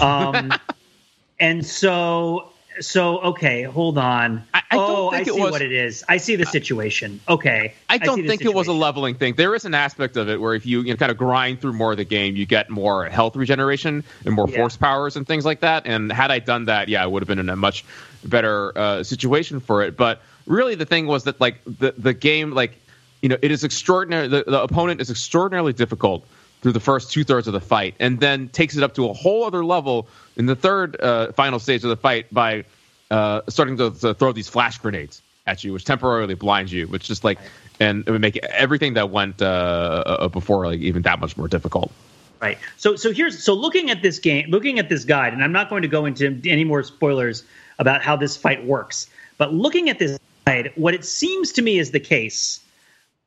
[0.01, 0.53] Um,
[1.40, 4.43] and so so okay, hold on.
[4.53, 6.05] I, I oh, I see was, what it is.
[6.09, 7.21] I see the situation.
[7.29, 9.35] Okay, I don't I think it was a leveling thing.
[9.35, 11.75] There is an aspect of it where if you, you know, kind of grind through
[11.75, 14.57] more of the game, you get more health regeneration and more yeah.
[14.57, 15.87] force powers and things like that.
[15.87, 17.85] And had I done that, yeah, I would have been in a much
[18.25, 19.97] better uh, situation for it.
[19.97, 22.77] But really, the thing was that like the the game, like
[23.23, 24.29] you know, it is extraordinary.
[24.29, 26.27] The, the opponent is extraordinarily difficult
[26.62, 29.12] through the first two thirds of the fight, and then takes it up to a
[29.12, 32.64] whole other level in the third uh, final stage of the fight by
[33.11, 37.07] uh, starting to, to, throw these flash grenades at you, which temporarily blinds you, which
[37.07, 37.38] just like
[37.79, 41.49] and it would make everything that went uh, uh, before like even that much more
[41.49, 41.92] difficult.
[42.40, 42.59] Right.
[42.77, 45.71] So so here's so looking at this game, looking at this guide, and I'm not
[45.71, 47.45] going to go into any more spoilers
[47.79, 51.79] about how this fight works, but looking at this guide, what it seems to me
[51.79, 52.61] is the case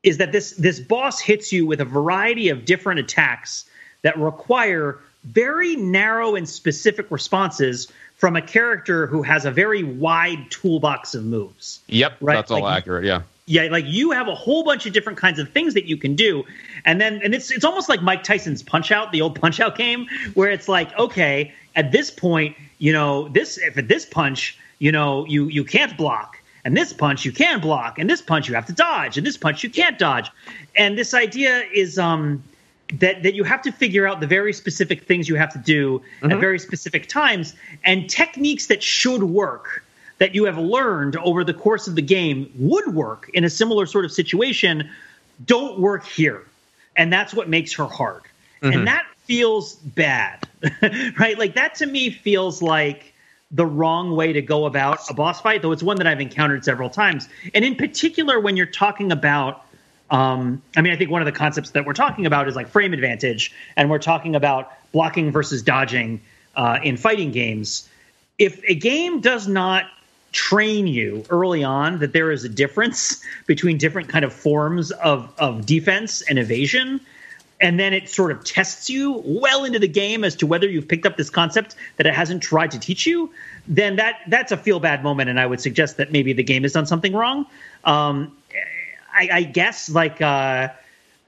[0.03, 3.65] is that this this boss hits you with a variety of different attacks
[4.01, 10.49] that require very narrow and specific responses from a character who has a very wide
[10.51, 11.79] toolbox of moves.
[11.87, 12.35] Yep, right?
[12.35, 13.05] that's all like, accurate.
[13.05, 13.23] Yeah.
[13.45, 16.15] Yeah, like you have a whole bunch of different kinds of things that you can
[16.15, 16.43] do,
[16.85, 19.75] and then and it's it's almost like Mike Tyson's Punch Out, the old Punch Out
[19.75, 24.55] game, where it's like, okay, at this point, you know, this if at this punch,
[24.77, 28.47] you know, you you can't block, and this punch you can block, and this punch
[28.47, 30.29] you have to dodge, and this punch you can't dodge,
[30.75, 32.43] and this idea is um
[32.93, 35.99] that that you have to figure out the very specific things you have to do
[35.99, 36.31] mm-hmm.
[36.31, 39.83] at very specific times and techniques that should work
[40.17, 43.85] that you have learned over the course of the game would work in a similar
[43.85, 44.89] sort of situation
[45.45, 46.45] don't work here
[46.95, 48.23] and that's what makes her hard
[48.61, 48.73] mm-hmm.
[48.73, 50.47] and that feels bad
[51.19, 53.08] right like that to me feels like
[53.51, 56.63] the wrong way to go about a boss fight though it's one that i've encountered
[56.63, 59.65] several times and in particular when you're talking about
[60.11, 62.67] um, I mean, I think one of the concepts that we're talking about is like
[62.67, 66.21] frame advantage, and we're talking about blocking versus dodging
[66.55, 67.87] uh, in fighting games.
[68.37, 69.85] If a game does not
[70.31, 75.33] train you early on that there is a difference between different kind of forms of,
[75.39, 77.01] of defense and evasion,
[77.61, 80.87] and then it sort of tests you well into the game as to whether you've
[80.87, 83.31] picked up this concept that it hasn't tried to teach you,
[83.67, 86.63] then that that's a feel bad moment, and I would suggest that maybe the game
[86.63, 87.45] has done something wrong.
[87.83, 88.35] Um,
[89.13, 90.69] I, I guess like uh,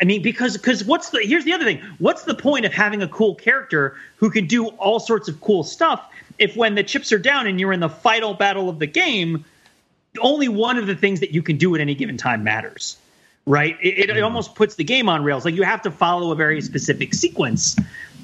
[0.02, 3.02] I mean because because what's the here's the other thing what's the point of having
[3.02, 7.12] a cool character who can do all sorts of cool stuff if when the chips
[7.12, 9.44] are down and you're in the final battle of the game
[10.20, 12.98] only one of the things that you can do at any given time matters
[13.46, 14.24] right it, it, it mm-hmm.
[14.24, 17.76] almost puts the game on rails like you have to follow a very specific sequence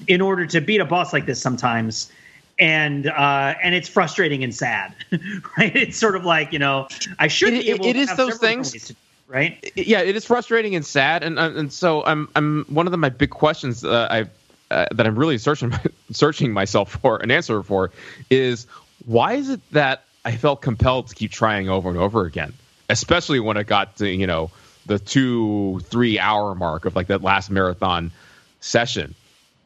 [0.07, 2.11] in order to beat a boss like this sometimes
[2.59, 4.93] and uh, and it's frustrating and sad,
[5.57, 5.75] right?
[5.75, 6.87] It's sort of like you know
[7.19, 7.85] I should it, be able.
[7.85, 8.71] It is those things.
[8.71, 8.95] To,
[9.27, 9.71] right?
[9.75, 13.09] Yeah, it is frustrating and sad, and and so I'm I'm one of the my
[13.09, 15.73] big questions uh, I uh, that I'm really searching
[16.11, 17.91] searching myself for an answer for
[18.29, 18.65] is
[19.05, 22.53] why is it that I felt compelled to keep trying over and over again,
[22.89, 24.49] especially when it got to you know
[24.87, 28.11] the two three hour mark of like that last marathon
[28.59, 29.13] session.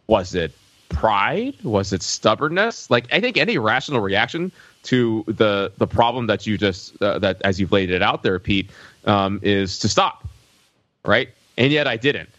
[0.07, 0.51] Was it
[0.89, 1.55] pride?
[1.63, 2.89] Was it stubbornness?
[2.89, 4.51] Like I think any rational reaction
[4.83, 8.39] to the the problem that you just uh, that as you've laid it out there,
[8.39, 8.69] Pete,
[9.05, 10.27] um, is to stop,
[11.05, 11.29] right?
[11.57, 12.29] And yet I didn't.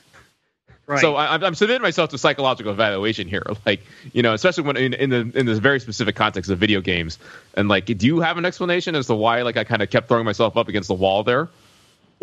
[0.86, 1.00] Right.
[1.00, 4.94] So I, am submitting myself to psychological evaluation here, like you know, especially when in,
[4.94, 7.18] in the in this very specific context of video games.
[7.54, 10.08] And like, do you have an explanation as to why like I kind of kept
[10.08, 11.48] throwing myself up against the wall there?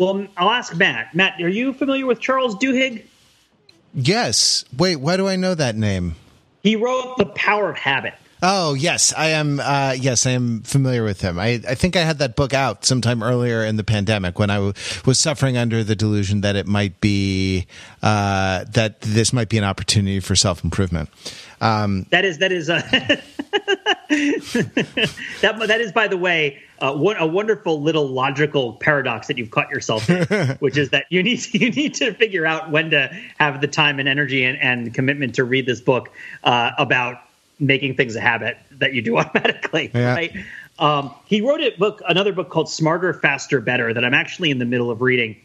[0.00, 1.14] Well, I'll ask Matt.
[1.14, 3.04] Matt, are you familiar with Charles Duhigg?
[3.92, 4.64] Yes.
[4.74, 6.14] Wait, why do I know that name?
[6.62, 8.14] He wrote The Power of Habit.
[8.42, 9.60] Oh yes, I am.
[9.60, 11.38] Uh, yes, I am familiar with him.
[11.38, 14.54] I, I think I had that book out sometime earlier in the pandemic when I
[14.54, 14.72] w-
[15.04, 17.66] was suffering under the delusion that it might be
[18.02, 21.10] uh, that this might be an opportunity for self improvement.
[21.60, 22.80] Um, that is that is uh,
[25.40, 29.50] that that is by the way uh, one, a wonderful little logical paradox that you've
[29.50, 30.24] caught yourself in,
[30.60, 33.06] which is that you need to, you need to figure out when to
[33.38, 36.10] have the time and energy and, and commitment to read this book
[36.42, 37.22] uh, about
[37.60, 40.14] making things a habit that you do automatically, yeah.
[40.14, 40.34] right?
[40.78, 44.58] Um, he wrote a book, another book called Smarter, Faster, Better, that I'm actually in
[44.58, 45.36] the middle of reading.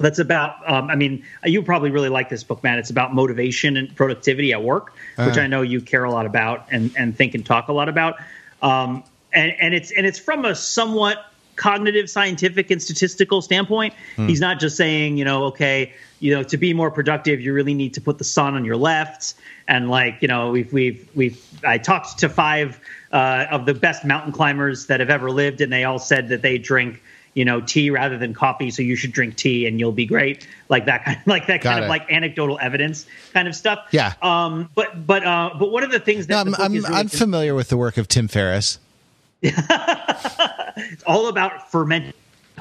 [0.00, 0.56] That's about.
[0.70, 2.78] Um, I mean, you probably really like this book, man.
[2.78, 6.26] It's about motivation and productivity at work, uh which I know you care a lot
[6.26, 8.16] about and and think and talk a lot about.
[8.62, 13.92] Um, and and it's and it's from a somewhat cognitive, scientific, and statistical standpoint.
[14.14, 14.28] Hmm.
[14.28, 17.74] He's not just saying, you know, okay, you know, to be more productive, you really
[17.74, 19.34] need to put the sun on your left
[19.68, 22.80] and like you know we've we've we've I talked to five
[23.12, 26.42] uh, of the best mountain climbers that have ever lived, and they all said that
[26.42, 27.02] they drink
[27.34, 30.46] you know tea rather than coffee, so you should drink tea and you'll be great.
[30.68, 31.82] Like that kind of like that Got kind it.
[31.84, 33.86] of like anecdotal evidence kind of stuff.
[33.90, 34.14] Yeah.
[34.22, 34.70] Um.
[34.74, 35.50] But but uh.
[35.58, 37.96] But one of the things that no, I'm I'm, really I'm familiar with the work
[37.96, 38.78] of Tim Ferriss.
[39.42, 42.14] it's all about ferment.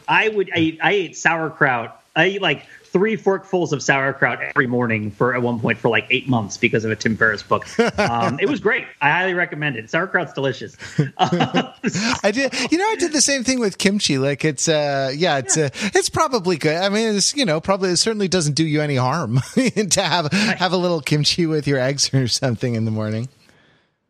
[0.07, 2.01] I would I, I ate sauerkraut.
[2.15, 2.65] I like
[2.97, 6.83] three forkfuls of sauerkraut every morning for at one point for like eight months because
[6.83, 7.67] of a Tim Ferriss book.
[7.99, 8.85] Um, it was great.
[9.01, 9.87] I highly recommend it.
[9.89, 10.75] Sauerkraut's delicious.
[11.17, 14.17] I did, you know, I did the same thing with kimchi.
[14.17, 15.65] Like it's, uh, yeah, it's, yeah.
[15.65, 16.75] Uh, it's probably good.
[16.75, 20.25] I mean, it's, you know, probably it certainly doesn't do you any harm to have
[20.25, 20.57] right.
[20.57, 23.29] have a little kimchi with your eggs or something in the morning.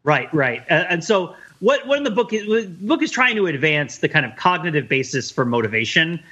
[0.04, 3.36] Right, right, uh, and so what what in the book is the book is trying
[3.36, 6.24] to advance the kind of cognitive basis for motivation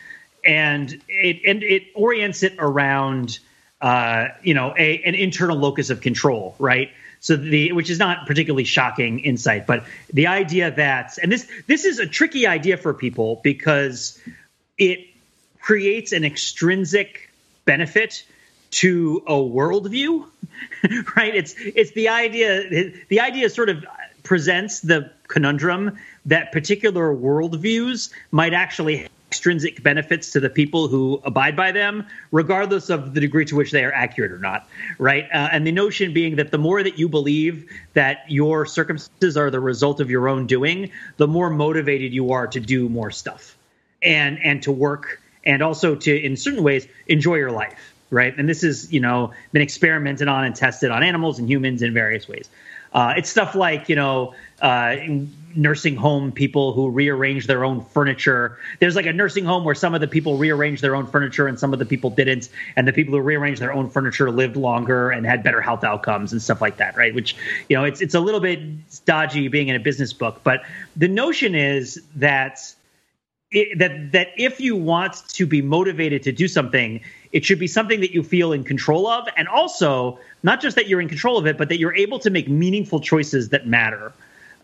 [0.45, 3.39] and it and it orients it around
[3.81, 6.91] uh, you know a, an internal locus of control, right?
[7.19, 11.85] So the which is not particularly shocking insight, but the idea that and this this
[11.85, 14.21] is a tricky idea for people because
[14.77, 15.07] it
[15.59, 17.31] creates an extrinsic
[17.65, 18.23] benefit
[18.69, 20.25] to a worldview,
[21.15, 21.33] right?
[21.33, 23.85] It's it's the idea the idea sort of
[24.23, 31.57] presents the conundrum that particular worldviews might actually extrinsic benefits to the people who abide
[31.57, 34.65] by them, regardless of the degree to which they are accurate or not,
[34.97, 35.25] right?
[35.25, 39.51] Uh, and the notion being that the more that you believe that your circumstances are
[39.51, 43.57] the result of your own doing, the more motivated you are to do more stuff
[44.01, 48.33] and and to work and also to, in certain ways, enjoy your life, right?
[48.37, 51.93] And this is, you know, been experimented on and tested on animals and humans in
[51.93, 52.49] various ways.
[52.95, 54.95] Uh, it's stuff like, you know, uh,
[55.53, 58.57] nursing home people who rearrange their own furniture.
[58.79, 61.59] There's like a nursing home where some of the people rearranged their own furniture and
[61.59, 65.11] some of the people didn't, and the people who rearranged their own furniture lived longer
[65.11, 67.13] and had better health outcomes and stuff like that, right?
[67.13, 67.35] Which
[67.67, 68.59] you know, it's it's a little bit
[69.05, 70.63] dodgy being in a business book, but
[70.95, 72.73] the notion is that.
[73.51, 77.67] It, that that if you want to be motivated to do something, it should be
[77.67, 81.37] something that you feel in control of, and also not just that you're in control
[81.37, 84.13] of it, but that you're able to make meaningful choices that matter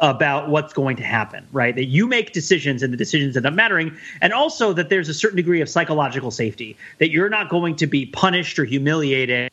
[0.01, 1.75] about what's going to happen, right?
[1.75, 3.95] That you make decisions and the decisions end up mattering.
[4.19, 7.87] And also that there's a certain degree of psychological safety, that you're not going to
[7.87, 9.51] be punished or humiliated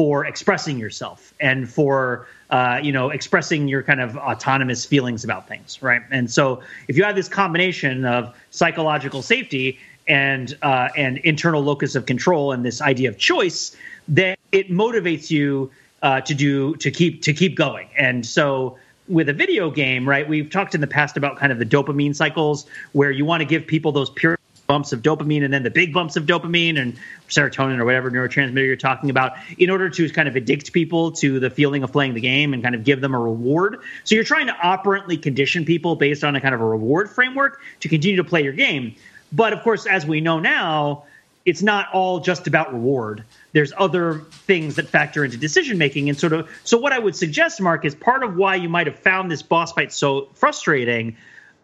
[0.00, 5.46] for expressing yourself and for uh, you know expressing your kind of autonomous feelings about
[5.46, 11.18] things right and so if you have this combination of psychological safety and uh, and
[11.18, 13.76] internal locus of control and this idea of choice
[14.08, 19.28] then it motivates you uh, to do to keep to keep going and so with
[19.28, 20.28] a video game, right?
[20.28, 23.44] We've talked in the past about kind of the dopamine cycles where you want to
[23.44, 24.38] give people those pure
[24.70, 26.96] bumps of dopamine and then the big bumps of dopamine and
[27.28, 31.40] serotonin or whatever neurotransmitter you're talking about in order to kind of addict people to
[31.40, 33.80] the feeling of playing the game and kind of give them a reward.
[34.04, 37.60] So you're trying to operantly condition people based on a kind of a reward framework
[37.80, 38.94] to continue to play your game.
[39.32, 41.02] But of course, as we know now,
[41.44, 43.24] it's not all just about reward.
[43.50, 46.48] There's other things that factor into decision making, and sort of.
[46.62, 49.42] So, what I would suggest, Mark, is part of why you might have found this
[49.42, 51.16] boss fight so frustrating,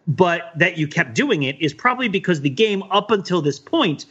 [0.07, 4.05] but that you kept doing it is probably because the game up until this point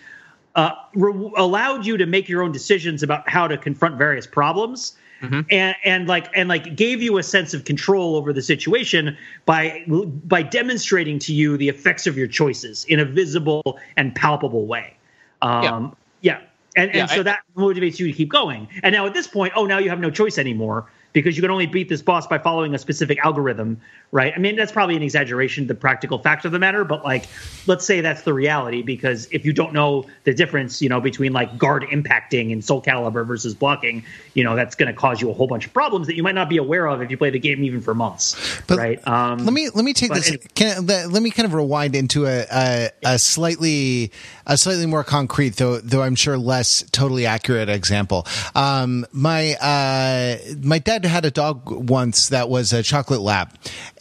[0.54, 4.96] uh, re- allowed you to make your own decisions about how to confront various problems.
[5.22, 5.40] Mm-hmm.
[5.50, 9.16] And, and like and like gave you a sense of control over the situation
[9.46, 14.66] by by demonstrating to you the effects of your choices in a visible and palpable
[14.66, 14.94] way.
[15.40, 16.32] Um, yeah.
[16.32, 16.40] yeah.
[16.76, 18.68] And, and yeah, so I, that motivates you to keep going.
[18.82, 20.86] And now at this point, oh, now you have no choice anymore
[21.16, 23.80] because you can only beat this boss by following a specific algorithm,
[24.12, 24.34] right?
[24.36, 27.24] I mean, that's probably an exaggeration, the practical fact of the matter, but like,
[27.66, 31.32] let's say that's the reality because if you don't know the difference, you know, between
[31.32, 34.04] like guard impacting and Soul Calibur versus blocking,
[34.34, 36.34] you know, that's going to cause you a whole bunch of problems that you might
[36.34, 39.08] not be aware of if you play the game even for months, But right?
[39.08, 40.36] Um, let me let me take this.
[40.54, 44.12] Can, let, let me kind of rewind into a, a a slightly
[44.46, 48.26] a slightly more concrete, though though I'm sure less totally accurate example.
[48.54, 53.50] Um, my uh, my dad had a dog once that was a chocolate lab,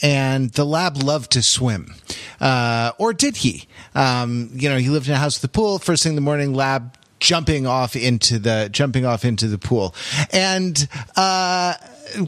[0.01, 1.95] and the lab loved to swim,
[2.39, 3.67] uh, or did he?
[3.93, 5.79] Um, you know, he lived in a house with a pool.
[5.79, 9.95] First thing in the morning, lab jumping off into the jumping off into the pool
[10.31, 11.73] and uh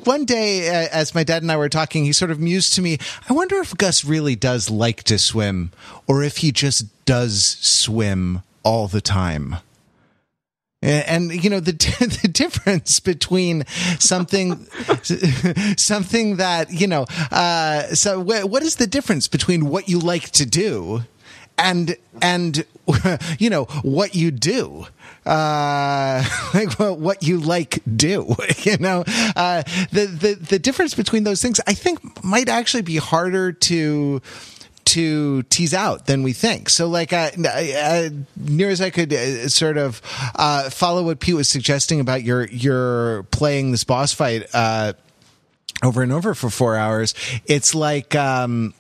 [0.05, 2.81] one day uh, as my dad and I were talking he sort of mused to
[2.81, 2.97] me
[3.29, 5.71] I wonder if Gus really does like to swim
[6.07, 9.57] or if he just does swim all the time
[10.87, 11.71] and, you know the
[12.21, 13.65] the difference between
[13.99, 14.65] something
[15.77, 20.29] something that you know uh so wh- what is the difference between what you like
[20.31, 21.03] to do
[21.57, 22.65] and and
[23.39, 24.87] you know what you do?
[25.25, 26.23] Uh
[26.53, 29.03] like what, what you like do you know?
[29.35, 34.21] Uh the the the difference between those things i think might actually be harder to
[34.87, 36.69] to tease out than we think.
[36.69, 40.01] So, like, near as I could uh, sort of
[40.35, 44.93] uh, follow what Pete was suggesting about your your playing this boss fight uh,
[45.83, 47.13] over and over for four hours,
[47.45, 48.15] it's like.
[48.15, 48.73] Um,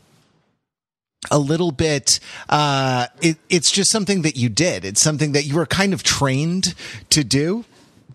[1.31, 5.55] a little bit uh it, it's just something that you did it's something that you
[5.55, 6.75] were kind of trained
[7.09, 7.65] to do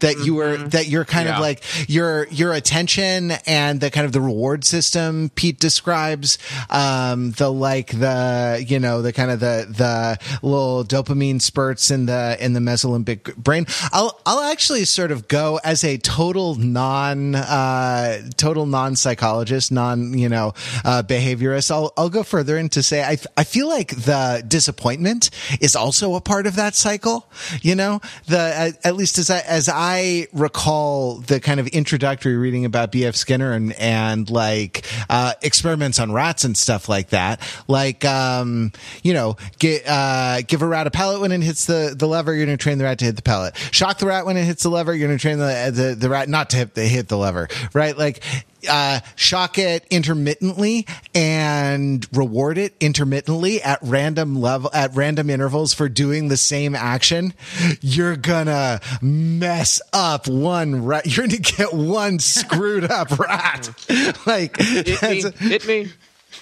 [0.03, 1.37] that you were that you're kind Yeah.
[1.37, 6.39] of like your your attention and the kind of the reward system Pete describes
[6.71, 12.07] um the like the you know the kind of the the little dopamine spurts in
[12.07, 13.67] the in the mesolimbic brain.
[13.93, 20.17] I'll I'll actually sort of go as a total non uh total non psychologist non
[20.19, 20.53] you know
[20.85, 21.71] uh behaviorist.
[21.71, 25.31] I'll I'll go further and to say I I feel like the disappointment
[25.61, 27.31] is also a part of that cycle
[27.63, 28.01] you know?
[28.27, 29.92] The at, at least as I as I
[30.33, 36.13] recall the kind of introductory reading about BF Skinner and and like uh experiments on
[36.13, 37.41] rats and stuff like that.
[37.69, 38.73] Like um
[39.03, 42.35] you know get uh give a rat a pellet when it hits the the lever
[42.35, 43.57] you're going to train the rat to hit the pellet.
[43.71, 46.09] Shock the rat when it hits the lever you're going to train the, the the
[46.09, 47.97] rat not to hit the hit the lever right?
[47.97, 48.23] Like
[48.69, 55.89] uh, shock it intermittently and reward it intermittently at random level at random intervals for
[55.89, 57.35] doing the same action,
[57.81, 61.07] you're gonna mess up one rat.
[61.07, 63.71] You're gonna get one screwed up rat.
[64.27, 65.23] Like Hit me.
[65.49, 65.89] Hit me.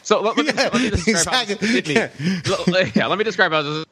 [0.03, 1.95] So let, let me, Yeah, let me describe how this hit me.
[1.95, 2.91] Yeah.
[2.95, 3.87] Yeah, let me describe how this is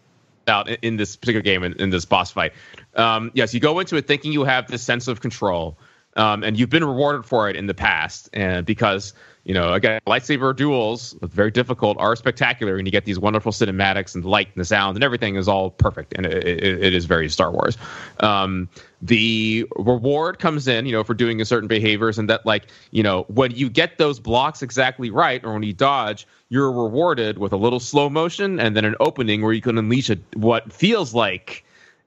[0.48, 2.52] out in, in this particular game in, in this boss fight.
[2.94, 5.76] Um, yes, you go into it thinking you have this sense of control,
[6.16, 9.12] um, and you've been rewarded for it in the past, and because
[9.48, 14.14] you know again lightsaber duels very difficult are spectacular and you get these wonderful cinematics
[14.14, 16.94] and the light and the sound and everything is all perfect and it, it, it
[16.94, 17.78] is very star wars.
[18.20, 18.68] Um,
[19.00, 23.02] the reward comes in you know for doing a certain behaviors and that like you
[23.02, 27.52] know when you get those blocks exactly right or when you dodge you're rewarded with
[27.52, 31.14] a little slow motion and then an opening where you can unleash a, what feels
[31.14, 31.64] like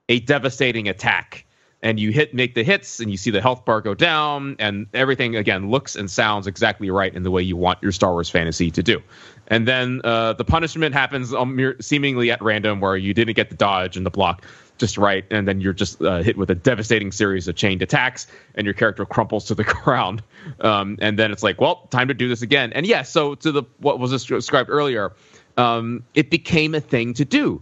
[0.09, 1.45] a devastating attack
[1.83, 4.87] and you hit make the hits and you see the health bar go down and
[4.93, 8.29] everything again looks and sounds exactly right in the way you want your Star Wars
[8.29, 9.01] fantasy to do.
[9.47, 13.55] And then uh, the punishment happens um, seemingly at random where you didn't get the
[13.55, 14.45] dodge and the block
[14.77, 18.25] just right and then you're just uh, hit with a devastating series of chained attacks
[18.55, 20.23] and your character crumples to the ground.
[20.59, 22.73] Um, and then it's like well time to do this again.
[22.73, 25.13] And yes so to the what was described earlier
[25.57, 27.61] um, it became a thing to do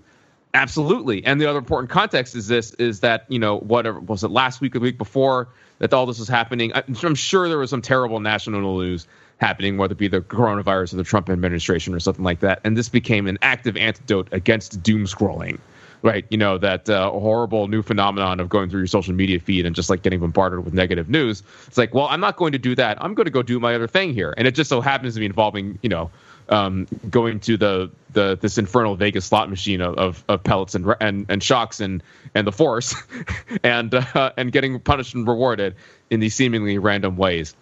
[0.54, 1.24] Absolutely.
[1.26, 4.62] And the other important context is this is that, you know, whatever was it last
[4.62, 5.48] week or the week before
[5.78, 6.72] that all this was happening.
[6.74, 10.98] I'm sure there was some terrible national news happening, whether it be the coronavirus or
[10.98, 12.62] the Trump administration or something like that.
[12.64, 15.60] And this became an active antidote against doom scrolling.
[16.02, 19.66] Right, you know that uh, horrible new phenomenon of going through your social media feed
[19.66, 21.44] and just like getting bombarded with negative news.
[21.68, 22.98] It's like, well, I'm not going to do that.
[23.04, 25.20] I'm going to go do my other thing here, and it just so happens to
[25.20, 26.10] be involving, you know,
[26.50, 30.94] um, going to the the this infernal Vegas slot machine of, of, of pellets and,
[31.00, 32.04] and and shocks and
[32.36, 32.96] and the force,
[33.64, 35.76] and uh, and getting punished and rewarded
[36.10, 37.56] in these seemingly random ways.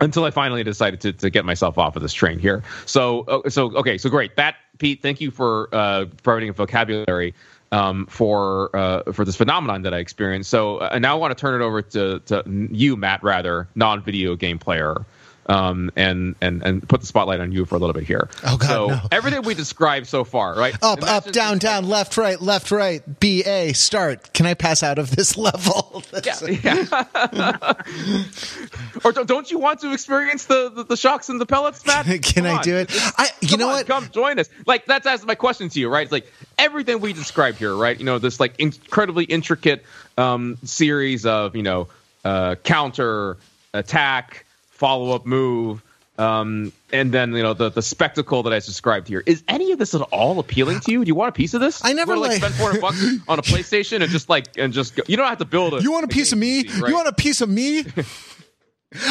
[0.00, 2.62] Until I finally decided to, to get myself off of this train here.
[2.86, 4.36] So so okay, so great.
[4.36, 7.34] That Pete, thank you for uh, providing a vocabulary
[7.72, 10.50] um, for uh, for this phenomenon that I experienced.
[10.50, 14.02] So uh, now I want to turn it over to to you, Matt, Wrather non
[14.02, 15.04] video game player
[15.48, 18.28] um, and and and put the spotlight on you for a little bit here.
[18.44, 19.00] Oh, God, so no.
[19.10, 20.74] everything we described so far, right?
[20.82, 23.02] Up, Imagine up, down, like- down, left, right, left, right.
[23.20, 24.32] B A start.
[24.34, 26.02] Can I pass out of this level?
[26.24, 27.72] Yeah, yeah.
[29.04, 32.06] or don't, don't you want to experience the, the, the shocks and the pellets, Matt?
[32.22, 32.62] Can Come I on.
[32.62, 32.90] do it?
[33.16, 33.28] I.
[33.40, 33.86] You Come know on, what?
[33.86, 34.48] Come join us.
[34.66, 36.02] Like that's that's my question to you, right?
[36.02, 37.98] It's like everything we described here, right?
[37.98, 39.84] You know, this like incredibly intricate
[40.16, 41.88] um, series of you know
[42.24, 43.36] uh, counter,
[43.72, 44.44] attack,
[44.78, 45.82] follow up move,
[46.18, 49.22] um, and then you know the the spectacle that I described here.
[49.26, 51.04] Is any of this at all appealing to you?
[51.04, 51.84] Do you want a piece of this?
[51.84, 54.72] I never like like- spend four hundred bucks on a PlayStation and just like and
[54.72, 55.82] just go, you don't have to build a.
[55.82, 56.62] You want a piece of me?
[56.62, 56.88] game, right?
[56.88, 57.84] You want a piece of me?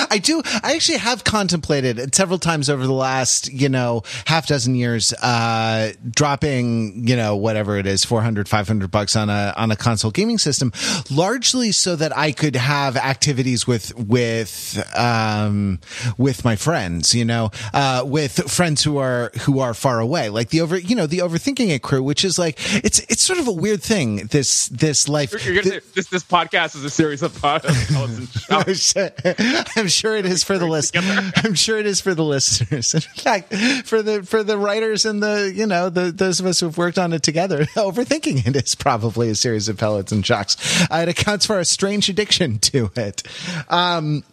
[0.09, 0.41] I do.
[0.63, 5.13] I actually have contemplated it several times over the last, you know, half dozen years,
[5.13, 10.09] uh, dropping, you know, whatever it is, 400, 500 bucks on a, on a console
[10.09, 10.73] gaming system,
[11.11, 15.79] largely so that I could have activities with, with, um,
[16.17, 20.49] with my friends, you know, uh, with friends who are, who are far away, like
[20.49, 23.47] the over, you know, the overthinking it crew, which is like, it's, it's sort of
[23.47, 25.45] a weird thing, this, this life.
[25.45, 28.47] You're gonna, this this podcast is a series of podcasts.
[28.49, 29.11] I'm sure,
[29.75, 30.95] I'm sure it is for the list.
[30.97, 32.93] I'm sure it is for the listeners.
[32.93, 33.53] In fact,
[33.85, 36.97] for the for the writers and the you know the those of us who've worked
[36.97, 40.57] on it together, overthinking it is probably a series of pellets and shocks.
[40.91, 43.23] Uh, it accounts for a strange addiction to it.
[43.69, 44.23] Um,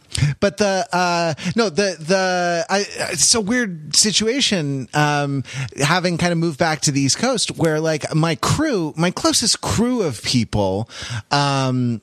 [0.41, 5.43] but the uh no the the I, it's a weird situation um
[5.83, 9.61] having kind of moved back to the east coast where like my crew my closest
[9.61, 10.89] crew of people
[11.33, 12.01] um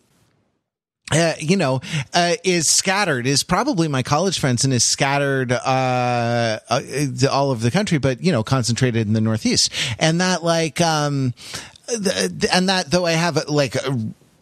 [1.12, 1.82] uh, you know,
[2.14, 6.82] uh, is scattered, is probably my college friends and is scattered, uh, uh,
[7.30, 9.72] all over the country, but, you know, concentrated in the Northeast.
[9.99, 11.34] And that, like, um,
[12.53, 13.76] and that though I have like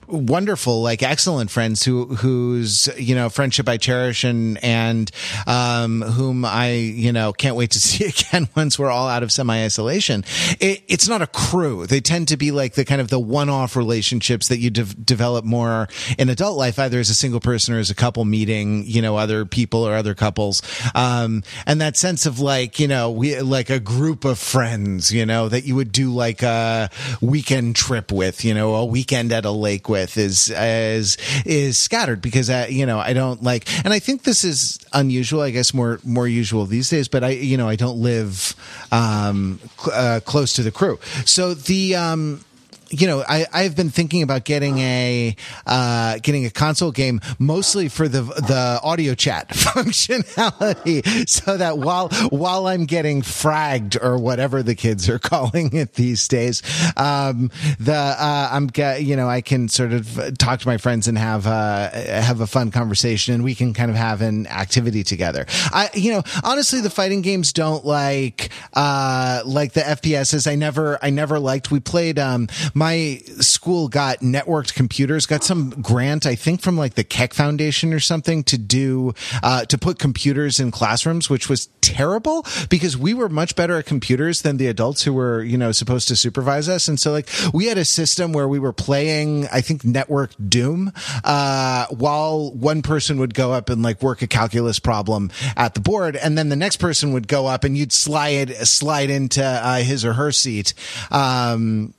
[0.10, 5.10] wonderful, like excellent friends who, whose, you know, friendship I cherish and, and,
[5.47, 9.32] um, whom I, you know, can't wait to see again once we're all out of
[9.32, 10.24] semi isolation.
[10.60, 11.86] It, it's not a crew.
[11.86, 14.84] They tend to be like the kind of the one off relationships that you de-
[14.84, 15.88] develop more
[16.18, 19.18] in adult life, either as a single person or as a couple meeting, you know,
[19.18, 20.62] other people or other couples.
[20.95, 25.26] Um, and that sense of like, you know, we, like a group of friends, you
[25.26, 26.89] know, that you would do like a
[27.22, 32.21] weekend trip with, you know, a weekend at a lake with is, is, is scattered
[32.21, 35.73] because I, you know, I don't like, and I think this is unusual, I guess
[35.73, 38.55] more, more usual these days, but I, you know, I don't live,
[38.91, 40.99] um, cl- uh, close to the crew.
[41.25, 42.43] So the, um,
[42.91, 45.35] you know, I, I've been thinking about getting a
[45.65, 52.09] uh, getting a console game mostly for the the audio chat functionality, so that while
[52.29, 56.61] while I'm getting fragged or whatever the kids are calling it these days,
[56.97, 61.07] um, the uh, I'm get you know I can sort of talk to my friends
[61.07, 65.03] and have uh, have a fun conversation, and we can kind of have an activity
[65.03, 65.45] together.
[65.71, 70.49] I you know honestly, the fighting games don't like uh, like the FPSs.
[70.49, 71.71] I never I never liked.
[71.71, 72.47] We played um
[72.80, 77.93] my school got networked computers, got some grant, I think from like the Keck Foundation
[77.93, 79.13] or something to do,
[79.43, 83.86] uh, to put computers in classrooms, which was terrible because we were much better at
[83.86, 86.88] computers than the adults who were, you know, supposed to supervise us.
[86.88, 90.93] And so like we had a system where we were playing, I think network Doom,
[91.25, 95.82] uh, while one person would go up and like work a calculus problem at the
[95.82, 96.15] board.
[96.15, 100.05] And then the next person would go up and you'd slide, slide into, uh, his
[100.05, 100.73] or her seat.
[101.11, 101.93] Um,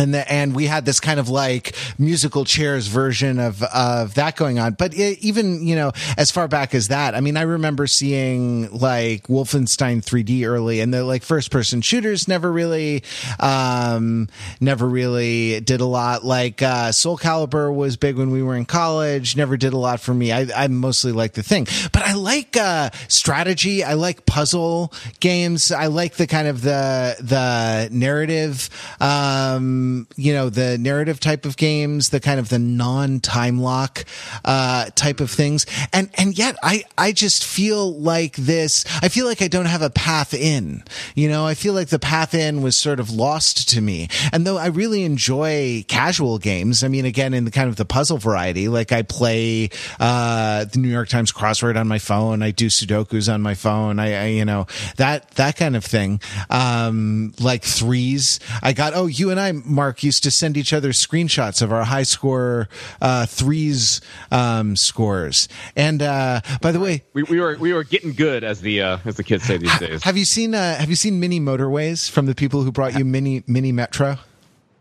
[0.00, 4.36] and the, and we had this kind of like musical chairs version of of that
[4.36, 4.74] going on.
[4.74, 8.70] But it, even you know as far back as that i mean i remember seeing
[8.72, 13.02] like wolfenstein 3d early and the like first person shooters never really
[13.38, 14.28] um
[14.60, 16.24] never really did a lot.
[16.24, 20.00] Like uh soul calibur was big when we were in college never did a lot
[20.00, 20.32] for me.
[20.32, 21.66] I i mostly like the thing.
[21.92, 23.84] But i like uh strategy.
[23.84, 25.72] I like puzzle games.
[25.72, 28.68] I like the kind of the the narrative
[29.00, 34.04] um you know, the narrative type of games, the kind of the non time lock,
[34.44, 35.66] uh, type of things.
[35.92, 39.82] And, and yet I, I just feel like this, I feel like I don't have
[39.82, 40.84] a path in,
[41.14, 44.08] you know, I feel like the path in was sort of lost to me.
[44.32, 47.84] And though I really enjoy casual games, I mean, again, in the kind of the
[47.84, 52.42] puzzle variety, like I play, uh, the New York Times crossword on my phone.
[52.42, 53.98] I do Sudokus on my phone.
[53.98, 54.66] I, I you know,
[54.96, 56.20] that, that kind of thing.
[56.48, 58.40] Um, like threes.
[58.62, 61.84] I got, oh, you and I, Mark used to send each other screenshots of our
[61.84, 62.68] high score
[63.00, 64.00] uh, threes
[64.30, 65.48] um, scores.
[65.76, 68.98] And uh, by the way, we, we were we were getting good as the uh,
[69.04, 70.02] as the kids say these days.
[70.02, 73.04] have you seen uh, have you seen mini motorways from the people who brought you
[73.04, 74.18] mini mini metro?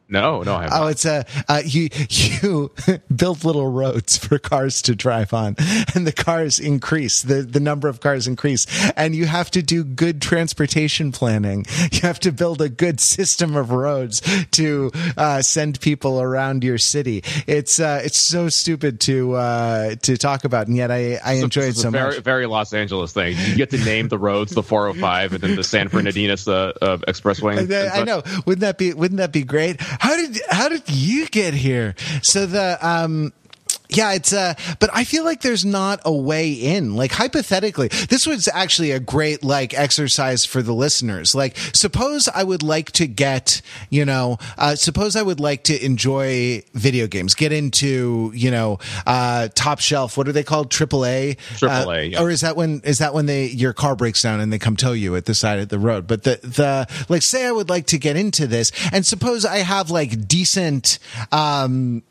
[0.09, 0.77] No, no, I haven't.
[0.79, 2.71] Oh, it's a uh, you you
[3.15, 5.55] build little roads for cars to drive on,
[5.93, 8.65] and the cars increase the the number of cars increase,
[8.97, 11.65] and you have to do good transportation planning.
[11.91, 16.79] You have to build a good system of roads to uh, send people around your
[16.79, 17.23] city.
[17.45, 21.63] It's uh, it's so stupid to uh, to talk about, and yet I I enjoy
[21.63, 22.23] it so very, much.
[22.23, 23.37] very Los Angeles thing.
[23.37, 26.97] You get to name the roads, the 405, and then the San Bernardino uh, uh,
[27.07, 27.59] expressway.
[27.59, 28.23] and I, I know.
[28.45, 29.79] Wouldn't that be Wouldn't that be great?
[29.99, 31.95] How did How did you get here?
[32.21, 33.33] So the um.
[33.91, 36.95] Yeah, it's uh but I feel like there's not a way in.
[36.95, 41.33] Like hypothetically, this was actually a great like exercise for the listeners.
[41.33, 45.83] Like suppose I would like to get, you know, uh suppose I would like to
[45.83, 48.77] enjoy video games, get into, you know,
[49.07, 50.69] uh top shelf, what are they called?
[50.69, 51.35] Triple A?
[51.57, 52.21] Triple A, Uh.
[52.23, 54.75] Or is that when is that when they your car breaks down and they come
[54.75, 56.05] tow you at the side of the road?
[56.05, 59.57] But the the like say I would like to get into this and suppose I
[59.57, 60.99] have like decent
[61.31, 62.03] um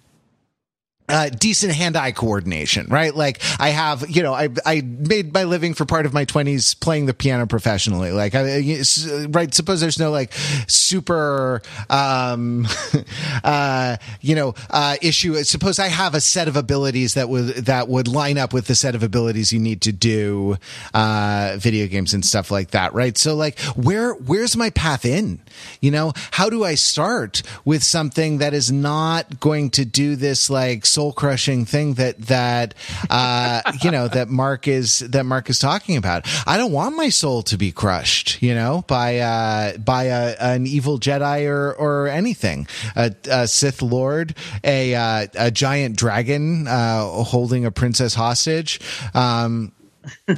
[1.08, 3.14] uh, decent hand-eye coordination, right?
[3.14, 6.74] Like I have, you know, I I made my living for part of my twenties
[6.74, 8.12] playing the piano professionally.
[8.12, 8.82] Like, I,
[9.30, 9.52] right?
[9.54, 10.32] Suppose there's no like
[10.66, 12.66] super, um,
[13.44, 15.34] uh, you know, uh, issue.
[15.44, 18.74] Suppose I have a set of abilities that would that would line up with the
[18.74, 20.56] set of abilities you need to do
[20.94, 23.16] uh, video games and stuff like that, right?
[23.16, 25.40] So, like, where where's my path in?
[25.80, 30.50] You know, how do I start with something that is not going to do this
[30.50, 32.74] like soul crushing thing that that
[33.08, 36.26] uh, you know that Mark is that Mark is talking about?
[36.44, 40.66] I don't want my soul to be crushed, you know, by uh, by a, an
[40.66, 44.34] evil Jedi or or anything, a, a Sith Lord,
[44.64, 48.80] a uh, a giant dragon uh, holding a princess hostage.
[49.14, 49.70] Um,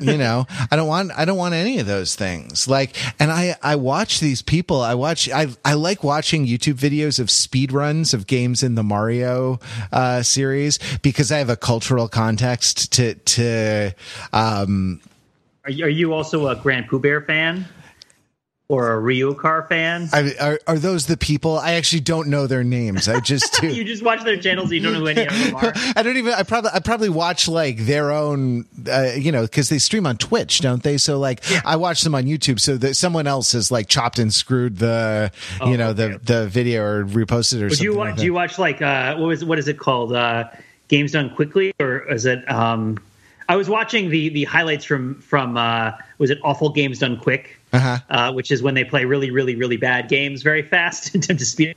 [0.00, 2.68] you know i don't want i don't want any of those things.
[2.68, 7.18] Like and i i watch these people i watch i i like watching youtube videos
[7.18, 9.58] of speed runs of games in the mario
[9.92, 13.94] uh series because i have a cultural context to to
[14.32, 15.00] um
[15.64, 17.66] Are you, are you also a GrandPOOBear fan
[18.70, 20.08] or a Ryukahr fan?
[20.12, 23.68] I, are, are those the people i actually don't know their names i just do
[23.68, 25.72] you just watch their channels, you don't know who any of them are.
[25.96, 26.32] I don't even.
[26.32, 26.70] I probably.
[26.72, 28.66] I probably watch like their own.
[28.90, 30.98] Uh, you know, because they stream on Twitch, don't they?
[30.98, 32.60] So like, I watch them on YouTube.
[32.60, 35.32] So that someone else has like chopped and screwed the,
[35.64, 36.12] you know, okay.
[36.12, 37.84] the the video or reposted or Do something.
[37.84, 38.18] you like watch?
[38.18, 40.12] Do you watch like uh, what was what is it called?
[40.12, 40.48] Uh,
[40.88, 42.50] Games done quickly, or is it?
[42.50, 42.98] Um,
[43.48, 47.58] I was watching the the highlights from from uh, was it awful games done quick,
[47.72, 47.98] Uh-huh.
[48.10, 51.74] uh, which is when they play really really really bad games very fast to speed.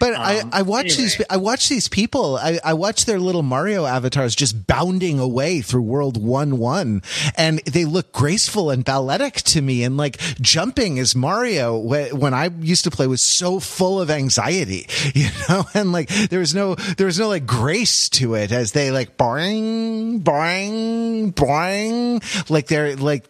[0.00, 1.02] But I, Um, I watch anyway.
[1.02, 5.60] these I watch these people I, I watch their little Mario avatars just bounding away
[5.60, 7.02] through World One One,
[7.36, 12.48] and they look graceful and balletic to me, and like jumping as Mario when I
[12.60, 16.74] used to play was so full of anxiety, you know, and like there was no
[16.96, 22.96] there was no like grace to it as they like boing boing boing like they're
[22.96, 23.24] like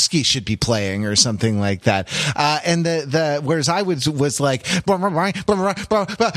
[0.00, 4.40] Should be playing or something like that, uh, and the the whereas I was was
[4.40, 4.64] like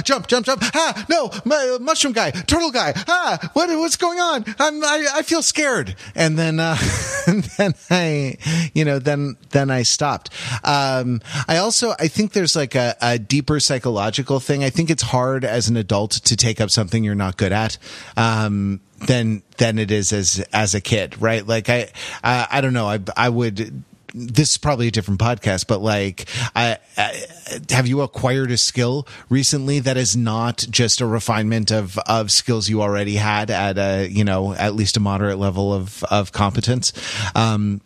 [0.03, 0.63] jump jump jump.
[0.73, 2.93] Ah no mu- mushroom guy turtle guy.
[3.07, 4.45] Ah what what's going on?
[4.59, 5.95] I'm I, I feel scared.
[6.15, 6.77] And then uh,
[7.27, 8.37] and then I
[8.73, 10.29] you know then then I stopped.
[10.63, 14.63] Um I also I think there's like a, a deeper psychological thing.
[14.63, 17.77] I think it's hard as an adult to take up something you're not good at.
[18.17, 21.89] Um than than it is as as a kid right like I
[22.23, 23.83] I, I don't know I I would
[24.15, 27.25] this is probably a different podcast, but like, I, I,
[27.69, 32.69] have you acquired a skill recently that is not just a refinement of of skills
[32.69, 36.93] you already had at a you know at least a moderate level of of competence?
[37.35, 37.81] Um,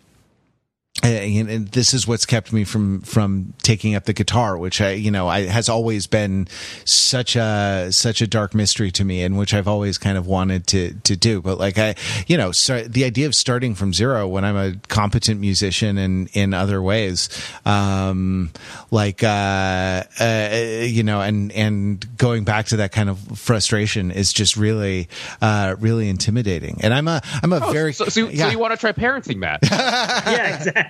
[1.03, 4.91] and and this is what's kept me from from taking up the guitar which i
[4.91, 6.47] you know i has always been
[6.85, 10.65] such a such a dark mystery to me and which i've always kind of wanted
[10.67, 11.95] to to do but like i
[12.27, 16.29] you know start, the idea of starting from zero when i'm a competent musician and
[16.33, 17.29] in other ways
[17.65, 18.51] um
[18.91, 20.49] like uh, uh
[20.81, 25.07] you know and and going back to that kind of frustration is just really
[25.41, 28.45] uh really intimidating and i'm a i'm a very So, so, yeah.
[28.45, 29.59] so you want to try parenting, Matt?
[29.63, 30.88] yeah, exactly.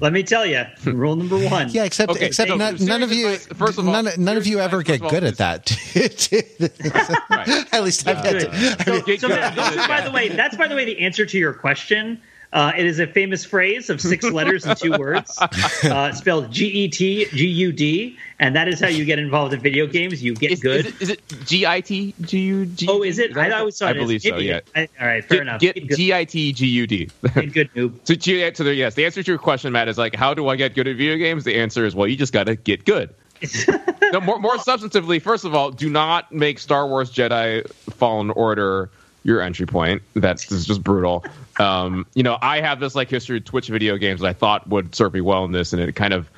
[0.00, 1.70] Let me tell you, rule number one.
[1.70, 4.36] Yeah, except Okay, except so none, none of you advice- first of all, none, none
[4.36, 5.70] of you ever first get all, good at that.
[7.72, 8.84] At least I've had to.
[8.84, 9.40] So, Get so good.
[9.40, 12.20] Matt, those are, by the way, that's by the way the answer to your question.
[12.52, 16.66] Uh, it is a famous phrase of six letters and two words, uh, spelled G
[16.66, 20.22] E T G U D, and that is how you get involved in video games.
[20.22, 20.86] You get Is, good.
[21.00, 22.86] is it G I T G U G?
[22.90, 23.32] oh, is it?
[23.34, 24.02] that I always thought I it is.
[24.02, 24.36] believe so.
[24.36, 24.60] Yeah.
[24.76, 25.60] I- all right, fair enough.
[25.60, 27.08] Get Get G I T G U D.
[27.22, 27.94] good noob.
[28.04, 30.48] So, G- to the yes, the answer to your question, Matt, is like, how do
[30.48, 31.44] I get good at video games?
[31.44, 33.14] The answer is, well, you just got to get good.
[34.12, 35.20] no, more more substantively.
[35.22, 38.90] First of all, do not make Star Wars Jedi Fallen Order
[39.24, 40.02] your entry point.
[40.14, 41.24] That's just brutal.
[41.58, 44.68] Um, you know, I have this like history of Twitch video games that I thought
[44.68, 46.28] would serve me well in this, and it kind of,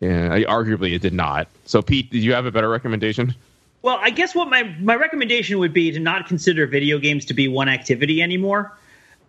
[0.00, 1.48] yeah, arguably, it did not.
[1.64, 3.34] So, Pete, did you have a better recommendation?
[3.82, 7.34] Well, I guess what my my recommendation would be to not consider video games to
[7.34, 8.72] be one activity anymore.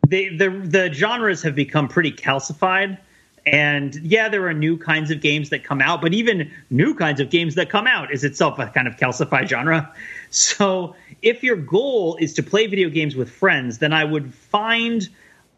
[0.08, 2.98] The the the genres have become pretty calcified.
[3.46, 7.20] And yeah, there are new kinds of games that come out, but even new kinds
[7.20, 9.94] of games that come out is itself a kind of calcified genre.
[10.30, 15.08] So if your goal is to play video games with friends, then I would find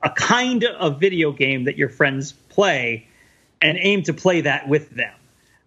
[0.03, 3.07] a kind of video game that your friends play
[3.61, 5.13] and aim to play that with them.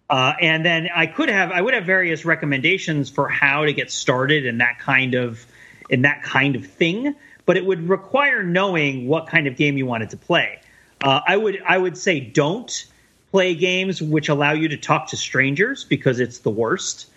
[0.09, 3.89] Uh, and then I could have I would have various recommendations for how to get
[3.91, 5.45] started in that kind of
[5.89, 9.85] in that kind of thing, but it would require knowing what kind of game you
[9.85, 10.59] wanted to play.
[11.01, 12.87] Uh, I would I would say don't
[13.31, 17.07] play games which allow you to talk to strangers because it's the worst.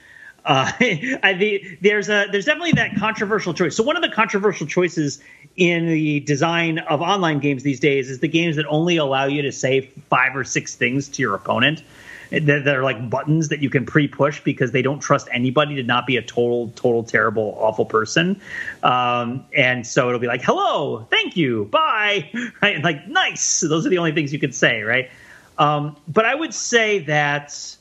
[0.44, 3.76] Uh, the, there's a there's definitely that controversial choice.
[3.76, 5.20] So one of the controversial choices
[5.56, 9.42] in the design of online games these days is the games that only allow you
[9.42, 11.82] to say five or six things to your opponent.
[12.30, 16.04] That are like buttons that you can pre-push because they don't trust anybody to not
[16.04, 18.40] be a total, total, terrible, awful person.
[18.82, 22.30] Um, and so it'll be like, "Hello, thank you, bye,"
[22.62, 22.74] right?
[22.74, 23.60] And like, nice.
[23.60, 25.10] Those are the only things you can say, right?
[25.58, 27.76] Um, but I would say that,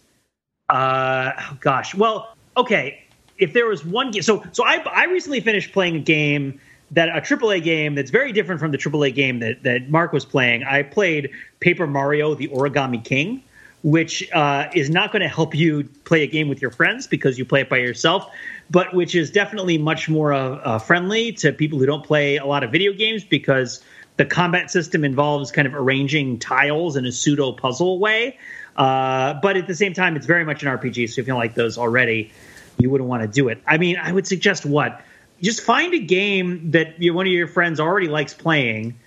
[0.70, 3.04] uh, oh gosh, well, okay,
[3.38, 6.60] if there was one game, so so I I recently finished playing a game
[6.92, 10.26] that a AAA game that's very different from the AAA game that that Mark was
[10.26, 10.64] playing.
[10.64, 13.44] I played Paper Mario: The Origami King,
[13.84, 17.38] which uh, is not going to help you play a game with your friends because
[17.38, 18.32] you play it by yourself,
[18.70, 22.46] but which is definitely much more uh, uh, friendly to people who don't play a
[22.46, 23.84] lot of video games because
[24.18, 28.38] the combat system involves kind of arranging tiles in a pseudo puzzle way.
[28.76, 31.10] Uh, but at the same time, it's very much an RPG.
[31.10, 32.32] So if you like those already,
[32.78, 33.62] you wouldn't want to do it.
[33.66, 35.02] I mean, I would suggest what?
[35.42, 39.00] Just find a game that you, one of your friends already likes playing.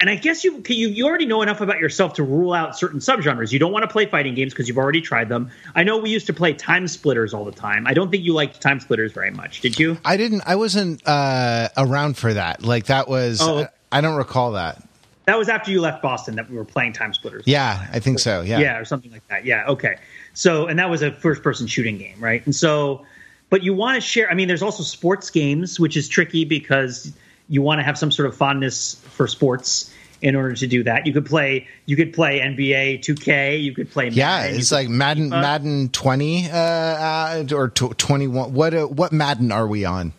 [0.00, 3.00] And I guess you, you you already know enough about yourself to rule out certain
[3.00, 3.50] subgenres.
[3.50, 5.50] You don't want to play fighting games because you've already tried them.
[5.74, 7.84] I know we used to play time splitters all the time.
[7.84, 9.60] I don't think you liked time splitters very much.
[9.60, 9.98] Did you?
[10.04, 10.42] I didn't.
[10.46, 12.62] I wasn't uh, around for that.
[12.62, 13.40] Like that was.
[13.40, 13.66] Oh.
[13.90, 14.82] I don't recall that.
[15.26, 17.44] That was after you left Boston that we were playing time splitters.
[17.46, 18.40] Yeah, I think so.
[18.40, 18.60] Yeah.
[18.60, 19.44] Yeah, or something like that.
[19.44, 19.66] Yeah.
[19.68, 19.96] Okay.
[20.32, 22.44] So, and that was a first person shooting game, right?
[22.46, 23.04] And so,
[23.50, 24.30] but you want to share.
[24.30, 27.12] I mean, there's also sports games, which is tricky because
[27.48, 31.06] you want to have some sort of fondness for sports in order to do that.
[31.06, 34.88] You could play you could play NBA 2K, you could play Madden, Yeah, it's like
[34.88, 40.12] Madden Madden 20 uh, uh, or 21 what uh, what Madden are we on?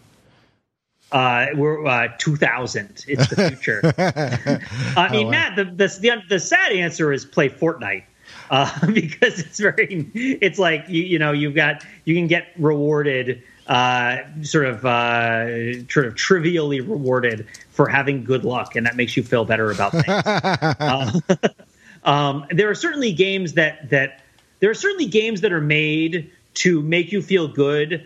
[1.11, 3.05] Uh, we're uh, 2000.
[3.07, 3.81] It's the future.
[4.97, 5.31] I mean, oh, wow.
[5.31, 8.03] Matt, the, the, the the sad answer is play Fortnite.
[8.49, 13.43] Uh, because it's very, it's like you, you know, you've got you can get rewarded,
[13.67, 19.15] uh, sort of, uh, sort of trivially rewarded for having good luck, and that makes
[19.15, 20.07] you feel better about things.
[20.09, 21.19] uh,
[22.03, 24.21] um, there are certainly games that that
[24.59, 28.05] there are certainly games that are made to make you feel good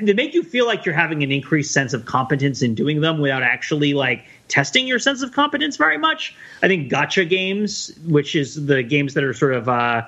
[0.00, 3.18] they make you feel like you're having an increased sense of competence in doing them
[3.18, 6.34] without actually like testing your sense of competence very much.
[6.62, 10.02] I think gacha games, which is the games that are sort of uh,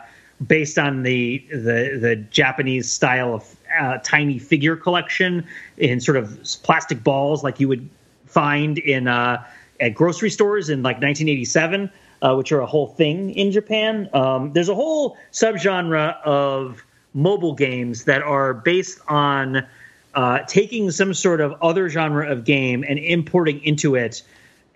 [0.47, 6.39] based on the the the Japanese style of uh, tiny figure collection in sort of
[6.62, 7.89] plastic balls, like you would
[8.26, 9.45] find in uh,
[9.80, 11.91] at grocery stores in like 1987,
[12.22, 14.09] uh, which are a whole thing in Japan.
[14.12, 16.85] Um, there's a whole subgenre of
[17.15, 19.67] mobile games that are based on
[20.15, 24.23] uh, taking some sort of other genre of game and importing into it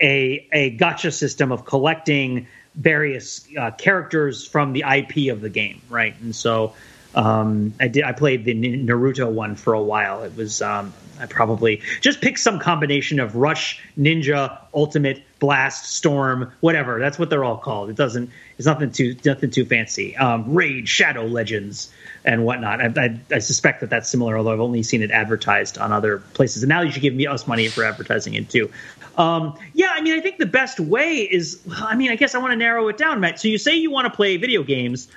[0.01, 5.82] a a gacha system of collecting various uh, characters from the IP of the game,
[5.91, 6.14] right?
[6.20, 6.74] And so
[7.14, 8.05] um, I did.
[8.05, 10.22] I played the Naruto one for a while.
[10.22, 16.53] It was um, I probably just picked some combination of Rush, Ninja, Ultimate, Blast, Storm,
[16.61, 16.99] whatever.
[16.99, 17.91] That's what they're all called.
[17.91, 18.30] It doesn't.
[18.57, 20.16] It's nothing too nothing too fancy.
[20.16, 21.93] Um, Raid, Shadow Legends,
[22.24, 22.80] and whatnot.
[22.80, 26.18] I, I, I, suspect that that's similar, although I've only seen it advertised on other
[26.34, 26.62] places.
[26.62, 28.70] And now you should give me us money for advertising it too.
[29.16, 31.61] Um, yeah, I mean, I think the best way is.
[31.72, 33.41] I mean, I guess I want to narrow it down, Matt.
[33.41, 35.09] So you say you want to play video games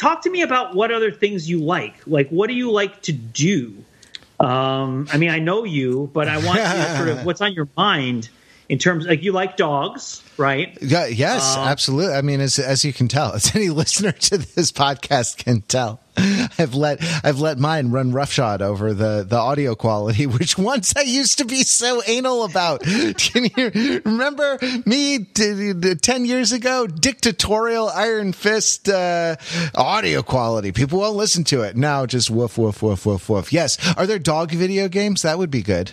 [0.00, 1.94] talk to me about what other things you like.
[2.06, 3.84] Like, what do you like to do?
[4.40, 7.52] Um, I mean, I know you, but I want you to sort of what's on
[7.52, 8.30] your mind
[8.70, 10.78] in terms like you like dogs, right?
[10.80, 12.14] Yeah, yes, uh, absolutely.
[12.14, 16.00] I mean, as as you can tell, as any listener to this podcast can tell,
[16.16, 21.00] I've let I've let mine run roughshod over the the audio quality, which once I
[21.00, 22.82] used to be so anal about.
[23.16, 26.86] Can you remember me t- t- ten years ago?
[26.86, 29.34] Dictatorial Iron Fist uh,
[29.74, 30.70] audio quality.
[30.70, 32.06] People won't listen to it now.
[32.06, 33.52] Just woof woof woof woof woof.
[33.52, 35.22] Yes, are there dog video games?
[35.22, 35.90] That would be good.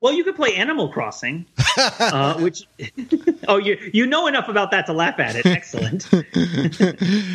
[0.00, 1.44] Well, you could play Animal Crossing,
[1.76, 2.62] uh, which
[3.48, 5.44] oh, you you know enough about that to laugh at it.
[5.44, 6.04] Excellent.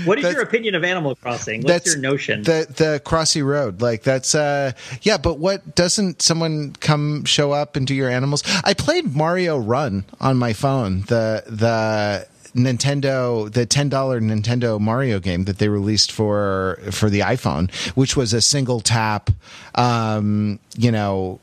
[0.06, 1.62] what is that's, your opinion of Animal Crossing?
[1.64, 2.44] What's your notion?
[2.44, 7.76] The the Crossy Road, like that's uh yeah, but what doesn't someone come show up
[7.76, 8.44] and do your animals?
[8.64, 11.02] I played Mario Run on my phone.
[11.02, 17.22] The the Nintendo, the ten dollar Nintendo Mario game that they released for for the
[17.22, 19.30] iPhone, which was a single tap,
[19.76, 21.40] um, you know,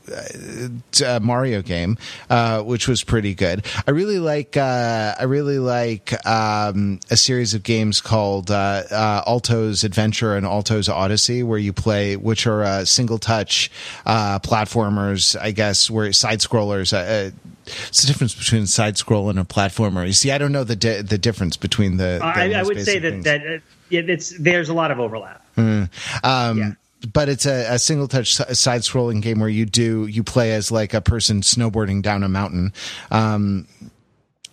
[1.05, 1.99] uh, Mario game,
[2.29, 3.65] uh, which was pretty good.
[3.87, 9.23] I really like uh, I really like um, a series of games called uh, uh,
[9.27, 13.71] Alto's Adventure and Alto's Odyssey, where you play, which are uh, single touch
[14.07, 16.93] platformers, I guess, where side scrollers
[17.89, 20.07] it's the difference between side scroll and a platformer.
[20.07, 22.19] You see, I don't know the di- the difference between the.
[22.21, 23.25] the I, I, would say that things.
[23.25, 23.59] that uh,
[23.91, 25.45] it's there's a lot of overlap.
[25.57, 25.91] Mm.
[26.25, 26.73] Um, yeah
[27.13, 30.71] but it's a, a single touch side scrolling game where you do you play as
[30.71, 32.73] like a person snowboarding down a mountain
[33.11, 33.67] um,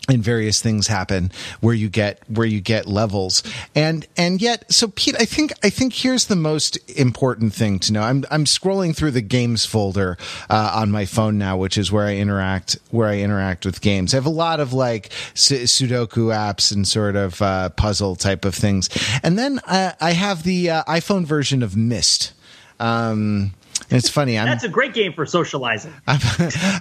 [0.08, 3.44] and various things happen where you get where you get levels.
[3.76, 7.94] And and yet so pete i think i think here's the most important thing to
[7.94, 8.02] know.
[8.02, 10.18] I'm i'm scrolling through the games folder
[10.50, 14.14] uh, on my phone now which is where i interact where i interact with games.
[14.14, 18.56] I have a lot of like sudoku apps and sort of uh, puzzle type of
[18.56, 18.90] things.
[19.24, 22.34] And then uh, i have the uh, iphone version of Myst.
[22.80, 23.54] Um,
[23.90, 24.38] it's funny.
[24.38, 25.94] I'm, That's a great game for socializing.
[26.08, 26.20] I'm,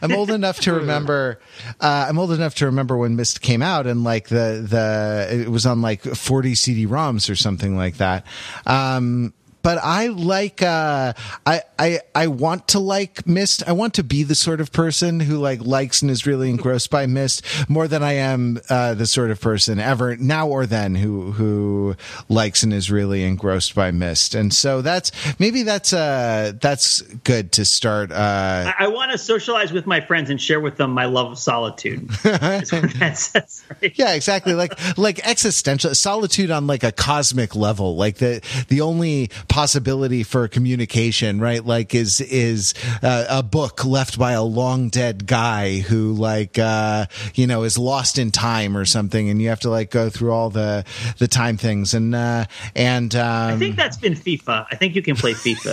[0.02, 1.40] I'm old enough to remember.
[1.80, 5.48] Uh, I'm old enough to remember when Myst came out, and like the the it
[5.48, 8.26] was on like 40 CD-ROMs or something like that.
[8.66, 9.32] Um,
[9.66, 11.12] but I like uh,
[11.44, 13.64] I I I want to like Myst.
[13.66, 16.88] I want to be the sort of person who like likes and is really engrossed
[16.88, 20.94] by Myst more than I am uh, the sort of person ever now or then
[20.94, 21.96] who who
[22.28, 24.36] likes and is really engrossed by Myst.
[24.36, 25.10] And so that's
[25.40, 28.12] maybe that's uh that's good to start.
[28.12, 31.32] Uh, I, I want to socialize with my friends and share with them my love
[31.32, 32.08] of solitude.
[32.22, 33.98] says, right?
[33.98, 34.54] Yeah, exactly.
[34.54, 37.96] Like like existential solitude on like a cosmic level.
[37.96, 41.64] Like the the only possibility for communication, right?
[41.64, 47.06] Like is is uh, a book left by a long dead guy who like uh,
[47.34, 50.32] you know is lost in time or something, and you have to like go through
[50.32, 50.84] all the
[51.16, 52.44] the time things and uh,
[52.74, 54.66] and um, I think that's been FIFA.
[54.70, 55.72] I think you can play FIFA.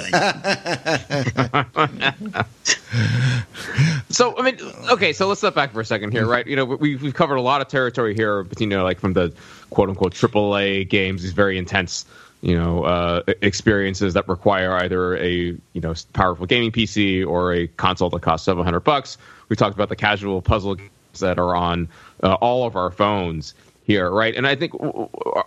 [4.10, 4.60] so I mean,
[4.92, 6.48] okay, so let's step back for a second here, right?
[6.48, 9.12] You know, we've we've covered a lot of territory here, but you know, like from
[9.12, 9.34] the
[9.72, 12.06] quote unquote AAA games, these very intense
[12.44, 17.68] you know uh, experiences that require either a you know powerful gaming PC or a
[17.68, 19.18] console that costs seven hundred bucks.
[19.48, 21.88] We talked about the casual puzzle games that are on
[22.22, 23.54] uh, all of our phones
[23.86, 24.36] here, right?
[24.36, 24.74] And I think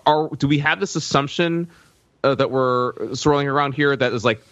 [0.06, 1.68] are do we have this assumption
[2.24, 4.42] uh, that we're swirling around here that is like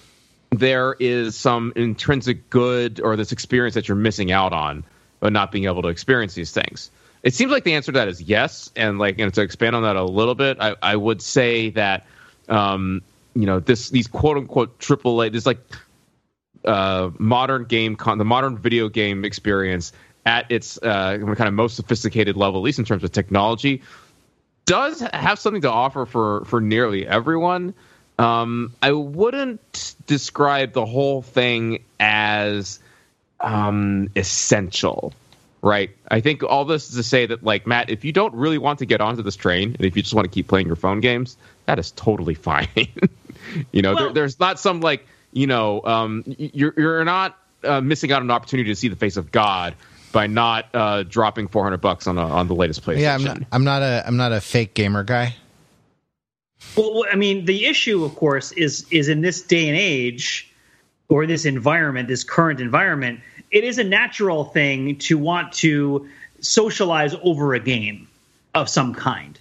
[0.51, 4.85] there is some intrinsic good or this experience that you're missing out on
[5.21, 6.91] by not being able to experience these things?
[7.23, 9.85] It seems like the answer to that is yes, and like and to expand on
[9.85, 12.05] that a little bit, I, I would say that
[12.49, 13.03] um,
[13.35, 15.59] you know this these quote unquote triple A this like
[16.65, 19.93] uh, modern game con- the modern video game experience
[20.27, 23.83] at its uh, kind of most sophisticated level, at least in terms of technology,
[24.65, 27.75] does have something to offer for for nearly everyone.
[28.19, 32.79] Um, I wouldn't describe the whole thing as
[33.41, 35.13] um, essential,
[35.63, 35.91] right?
[36.09, 38.79] I think all this is to say that, like Matt, if you don't really want
[38.79, 41.01] to get onto this train, and if you just want to keep playing your phone
[41.01, 41.37] games,
[41.67, 42.69] that is totally fine.
[43.73, 47.81] you know, well, there, there's not some like you know, um, you're you're not uh,
[47.81, 49.75] missing out on an opportunity to see the face of God
[50.13, 53.01] by not uh, dropping 400 bucks on a, on the latest PlayStation.
[53.01, 55.35] Yeah, I'm not, I'm not a I'm not a fake gamer guy.
[56.77, 60.51] Well, I mean, the issue, of course, is is in this day and age,
[61.09, 66.09] or this environment, this current environment, it is a natural thing to want to
[66.41, 68.07] socialize over a game
[68.55, 69.39] of some kind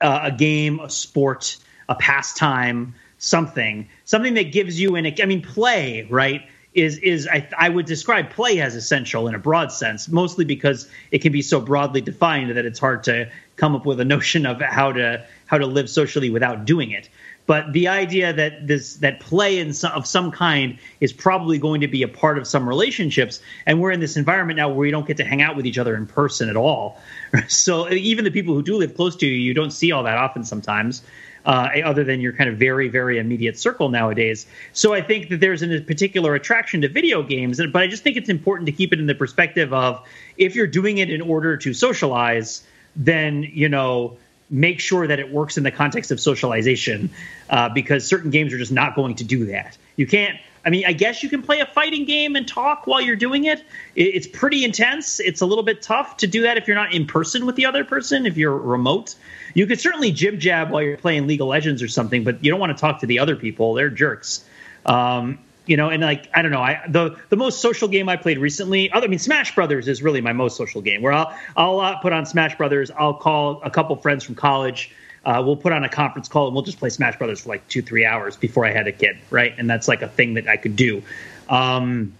[0.00, 1.56] uh, a game, a sport,
[1.88, 5.06] a pastime, something, something that gives you an.
[5.20, 6.42] I mean, play right
[6.72, 10.88] is is I, I would describe play as essential in a broad sense, mostly because
[11.10, 14.46] it can be so broadly defined that it's hard to come up with a notion
[14.46, 17.08] of how to how to live socially without doing it.
[17.50, 21.80] But the idea that this that play in some, of some kind is probably going
[21.80, 24.92] to be a part of some relationships, and we're in this environment now where we
[24.92, 27.00] don't get to hang out with each other in person at all.
[27.48, 30.16] So even the people who do live close to you, you don't see all that
[30.16, 31.02] often sometimes
[31.44, 34.46] uh, other than your kind of very, very immediate circle nowadays.
[34.72, 38.16] So I think that there's a particular attraction to video games, but I just think
[38.16, 40.00] it's important to keep it in the perspective of
[40.36, 42.62] if you're doing it in order to socialize,
[42.94, 44.18] then you know
[44.50, 47.10] make sure that it works in the context of socialization
[47.48, 49.78] uh, because certain games are just not going to do that.
[49.96, 53.00] You can't I mean, I guess you can play a fighting game and talk while
[53.00, 53.64] you're doing it.
[53.96, 55.18] It's pretty intense.
[55.18, 57.66] It's a little bit tough to do that if you're not in person with the
[57.66, 59.14] other person, if you're remote.
[59.54, 62.50] You could certainly jib jab while you're playing League of Legends or something, but you
[62.50, 63.74] don't want to talk to the other people.
[63.74, 64.44] They're jerks.
[64.84, 68.16] Um, you know, and like I don't know, I the the most social game I
[68.16, 68.92] played recently.
[68.92, 71.02] I mean, Smash Brothers is really my most social game.
[71.02, 72.90] Where I'll I'll uh, put on Smash Brothers.
[72.90, 74.90] I'll call a couple friends from college.
[75.24, 77.66] Uh, we'll put on a conference call and we'll just play Smash Brothers for like
[77.68, 79.54] two three hours before I had a kid, right?
[79.58, 81.02] And that's like a thing that I could do.
[81.48, 82.14] Um,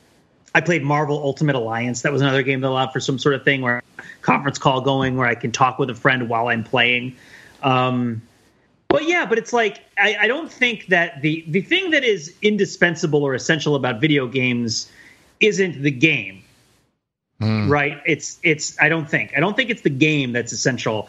[0.54, 2.02] I played Marvel Ultimate Alliance.
[2.02, 3.82] That was another game that allowed for some sort of thing where
[4.20, 7.16] conference call going where I can talk with a friend while I'm playing.
[7.62, 8.22] Um,
[8.90, 12.34] but yeah, but it's like I, I, don't think that the the thing that is
[12.42, 14.90] indispensable or essential about video games
[15.38, 16.42] isn't the game,
[17.40, 17.70] mm.
[17.70, 18.00] right?
[18.04, 21.08] It's it's I don't think I don't think it's the game that's essential.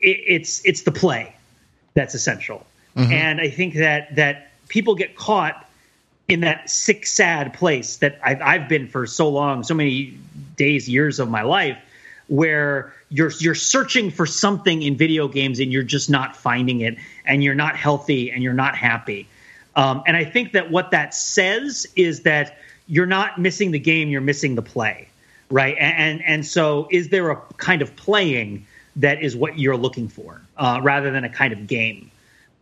[0.00, 1.34] It, it's it's the play
[1.94, 2.64] that's essential,
[2.96, 3.12] mm-hmm.
[3.12, 5.68] and I think that that people get caught
[6.28, 10.16] in that sick, sad place that I've, I've been for so long, so many
[10.56, 11.78] days, years of my life,
[12.28, 16.96] where you're you're searching for something in video games and you're just not finding it,
[17.24, 19.26] and you're not healthy and you're not happy.
[19.74, 24.08] Um, and I think that what that says is that you're not missing the game,
[24.08, 25.08] you're missing the play,
[25.50, 25.76] right?
[25.78, 28.66] And and, and so, is there a kind of playing
[28.96, 32.10] that is what you're looking for, uh, rather than a kind of game?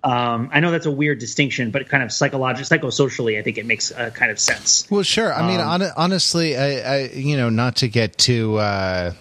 [0.05, 3.67] Um, I know that's a weird distinction, but kind of psychologically, psychosocially, I think it
[3.67, 4.87] makes uh, kind of sense.
[4.89, 5.35] Well, sure.
[5.35, 8.59] I mean, um, on, honestly, I, I, you know, not to get too.
[8.59, 9.15] Uh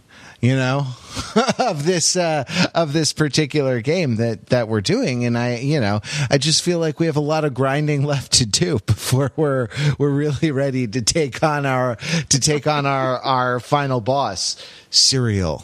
[0.41, 0.85] you know,
[1.59, 2.43] of this uh,
[2.73, 6.79] of this particular game that that we're doing, and I, you know, I just feel
[6.79, 10.87] like we have a lot of grinding left to do before we're we're really ready
[10.87, 11.95] to take on our
[12.29, 14.55] to take on our our final boss,
[14.89, 15.63] Cereal.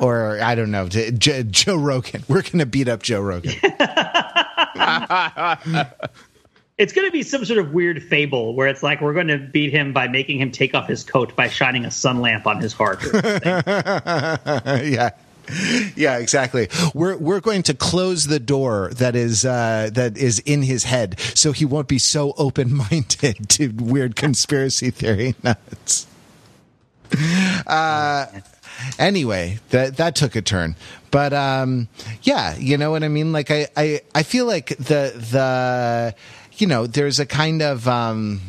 [0.00, 2.24] or I don't know, Joe Rogan.
[2.28, 3.54] We're gonna beat up Joe Rogan.
[6.78, 9.38] It's going to be some sort of weird fable where it's like we're going to
[9.38, 12.60] beat him by making him take off his coat by shining a sun lamp on
[12.60, 13.02] his heart.
[13.14, 15.10] yeah.
[15.96, 16.68] Yeah, exactly.
[16.92, 21.18] We're we're going to close the door that is uh, that is in his head,
[21.34, 26.06] so he won't be so open minded to weird conspiracy theory nuts.
[27.66, 28.26] Uh,
[28.98, 30.76] anyway, that that took a turn,
[31.10, 31.88] but um,
[32.24, 33.32] yeah, you know what I mean.
[33.32, 36.14] Like I I I feel like the the
[36.60, 38.40] you know, there's a kind of, um,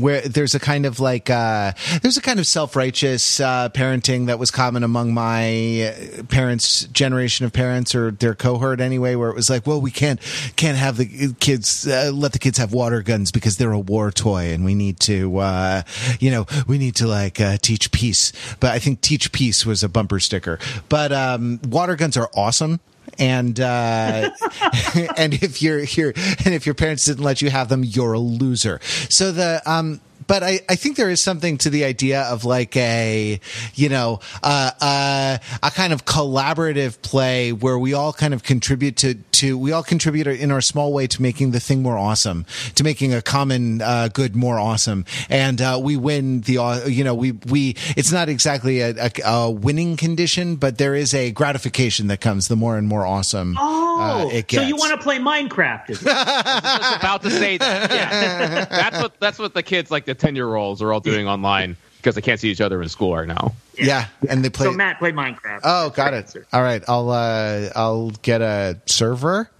[0.00, 1.72] where there's a kind of like uh,
[2.02, 5.94] there's a kind of self-righteous uh, parenting that was common among my
[6.28, 10.20] parents generation of parents or their cohort anyway where it was like well we can't
[10.56, 14.10] can't have the kids uh, let the kids have water guns because they're a war
[14.10, 15.82] toy and we need to uh,
[16.20, 18.32] you know we need to like uh, teach peace.
[18.60, 20.58] But i think teach peace was a bumper sticker.
[20.88, 22.80] But um, water guns are awesome
[23.18, 24.30] and uh,
[25.16, 26.12] and if you're here
[26.44, 28.80] and if your parents didn't let you have them, you're a loser.
[29.08, 32.76] So the um but I, I think there is something to the idea of like
[32.76, 33.40] a,
[33.74, 38.96] you know, uh, uh, a kind of collaborative play where we all kind of contribute
[38.98, 42.44] to, to, we all contribute in our small way to making the thing more awesome,
[42.74, 45.06] to making a common, uh, good more awesome.
[45.30, 49.10] And, uh, we win the, uh, you know, we, we, it's not exactly a, a,
[49.24, 53.56] a, winning condition, but there is a gratification that comes the more and more awesome.
[53.56, 54.62] Uh, oh, it gets.
[54.62, 55.88] so you want to play Minecraft?
[56.06, 57.90] I was about to say that.
[57.90, 58.64] Yeah.
[58.70, 61.76] that's what, that's what the kids like to 10 year olds are all doing online
[61.96, 63.54] because they can't see each other in school right now.
[63.76, 64.32] Yeah, yeah.
[64.32, 64.66] and they play.
[64.66, 65.60] So Matt play Minecraft.
[65.64, 66.18] Oh, got it.
[66.18, 66.46] Answer.
[66.52, 69.50] All right, I'll uh, I'll get a server.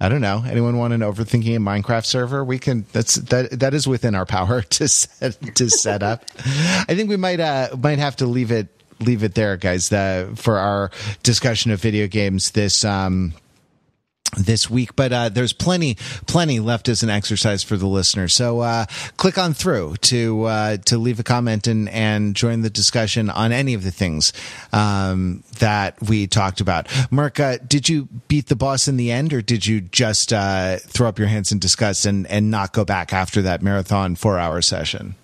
[0.00, 0.42] I don't know.
[0.44, 2.44] Anyone want an overthinking a Minecraft server?
[2.44, 2.86] We can.
[2.92, 3.60] That's that.
[3.60, 6.24] That is within our power to set to set up.
[6.38, 8.68] I think we might uh might have to leave it
[9.00, 9.88] leave it there, guys.
[9.88, 10.90] The, for our
[11.22, 13.34] discussion of video games this um,
[14.36, 18.28] this week, but uh, there's plenty, plenty left as an exercise for the listener.
[18.28, 22.70] So uh, click on through to uh, to leave a comment and and join the
[22.70, 24.32] discussion on any of the things
[24.72, 26.88] um, that we talked about.
[27.10, 30.78] Mark, uh, did you beat the boss in the end, or did you just uh,
[30.78, 34.38] throw up your hands in disgust and and not go back after that marathon four
[34.38, 35.14] hour session?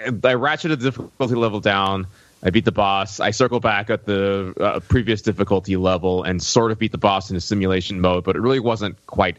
[0.00, 2.06] I ratcheted the difficulty level down.
[2.42, 3.20] I beat the boss.
[3.20, 7.30] I circle back at the uh, previous difficulty level and sort of beat the boss
[7.30, 9.38] in a simulation mode, but it really wasn't quite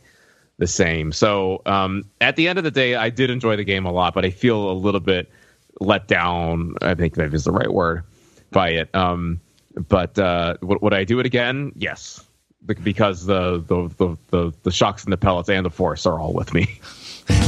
[0.57, 1.11] the same.
[1.13, 4.13] So um, at the end of the day, I did enjoy the game a lot,
[4.13, 5.31] but I feel a little bit
[5.79, 6.75] let down.
[6.81, 8.03] I think that is the right word
[8.51, 8.93] by it.
[8.93, 9.39] Um,
[9.87, 11.71] but uh, would, would I do it again?
[11.75, 12.23] Yes,
[12.65, 16.33] because the the, the the the shocks and the pellets and the force are all
[16.33, 16.79] with me.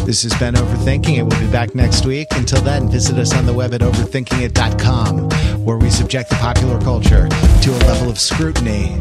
[0.06, 1.24] This has been Overthinking It.
[1.24, 2.28] We'll be back next week.
[2.32, 5.30] Until then, visit us on the web at overthinkingit.com,
[5.66, 8.96] where we subject the popular culture to a level of scrutiny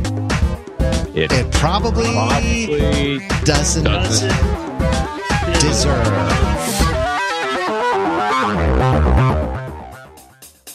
[1.15, 4.29] It, it probably, probably doesn't, doesn't.
[5.61, 6.07] deserve.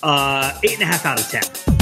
[0.03, 1.74] Uh, eight and a half out of ten.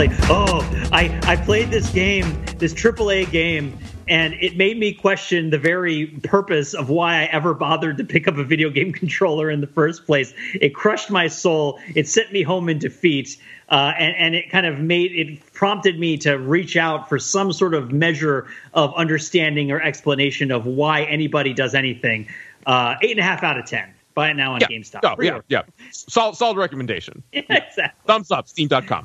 [0.00, 0.60] Like, oh,
[0.92, 3.78] I, I played this game, this AAA game,
[4.08, 8.26] and it made me question the very purpose of why I ever bothered to pick
[8.26, 10.32] up a video game controller in the first place.
[10.54, 11.78] It crushed my soul.
[11.94, 13.36] It sent me home in defeat.
[13.68, 17.52] Uh, and, and it kind of made it prompted me to reach out for some
[17.52, 22.26] sort of measure of understanding or explanation of why anybody does anything.
[22.64, 23.92] Uh, eight and a half out of ten.
[24.14, 24.68] Buy it now on Yeah.
[24.68, 25.00] GameStop.
[25.04, 25.62] Oh, yeah, yeah.
[25.92, 27.22] Solid, solid recommendation.
[27.34, 27.84] exactly.
[28.06, 29.04] Thumbs up, steam.com.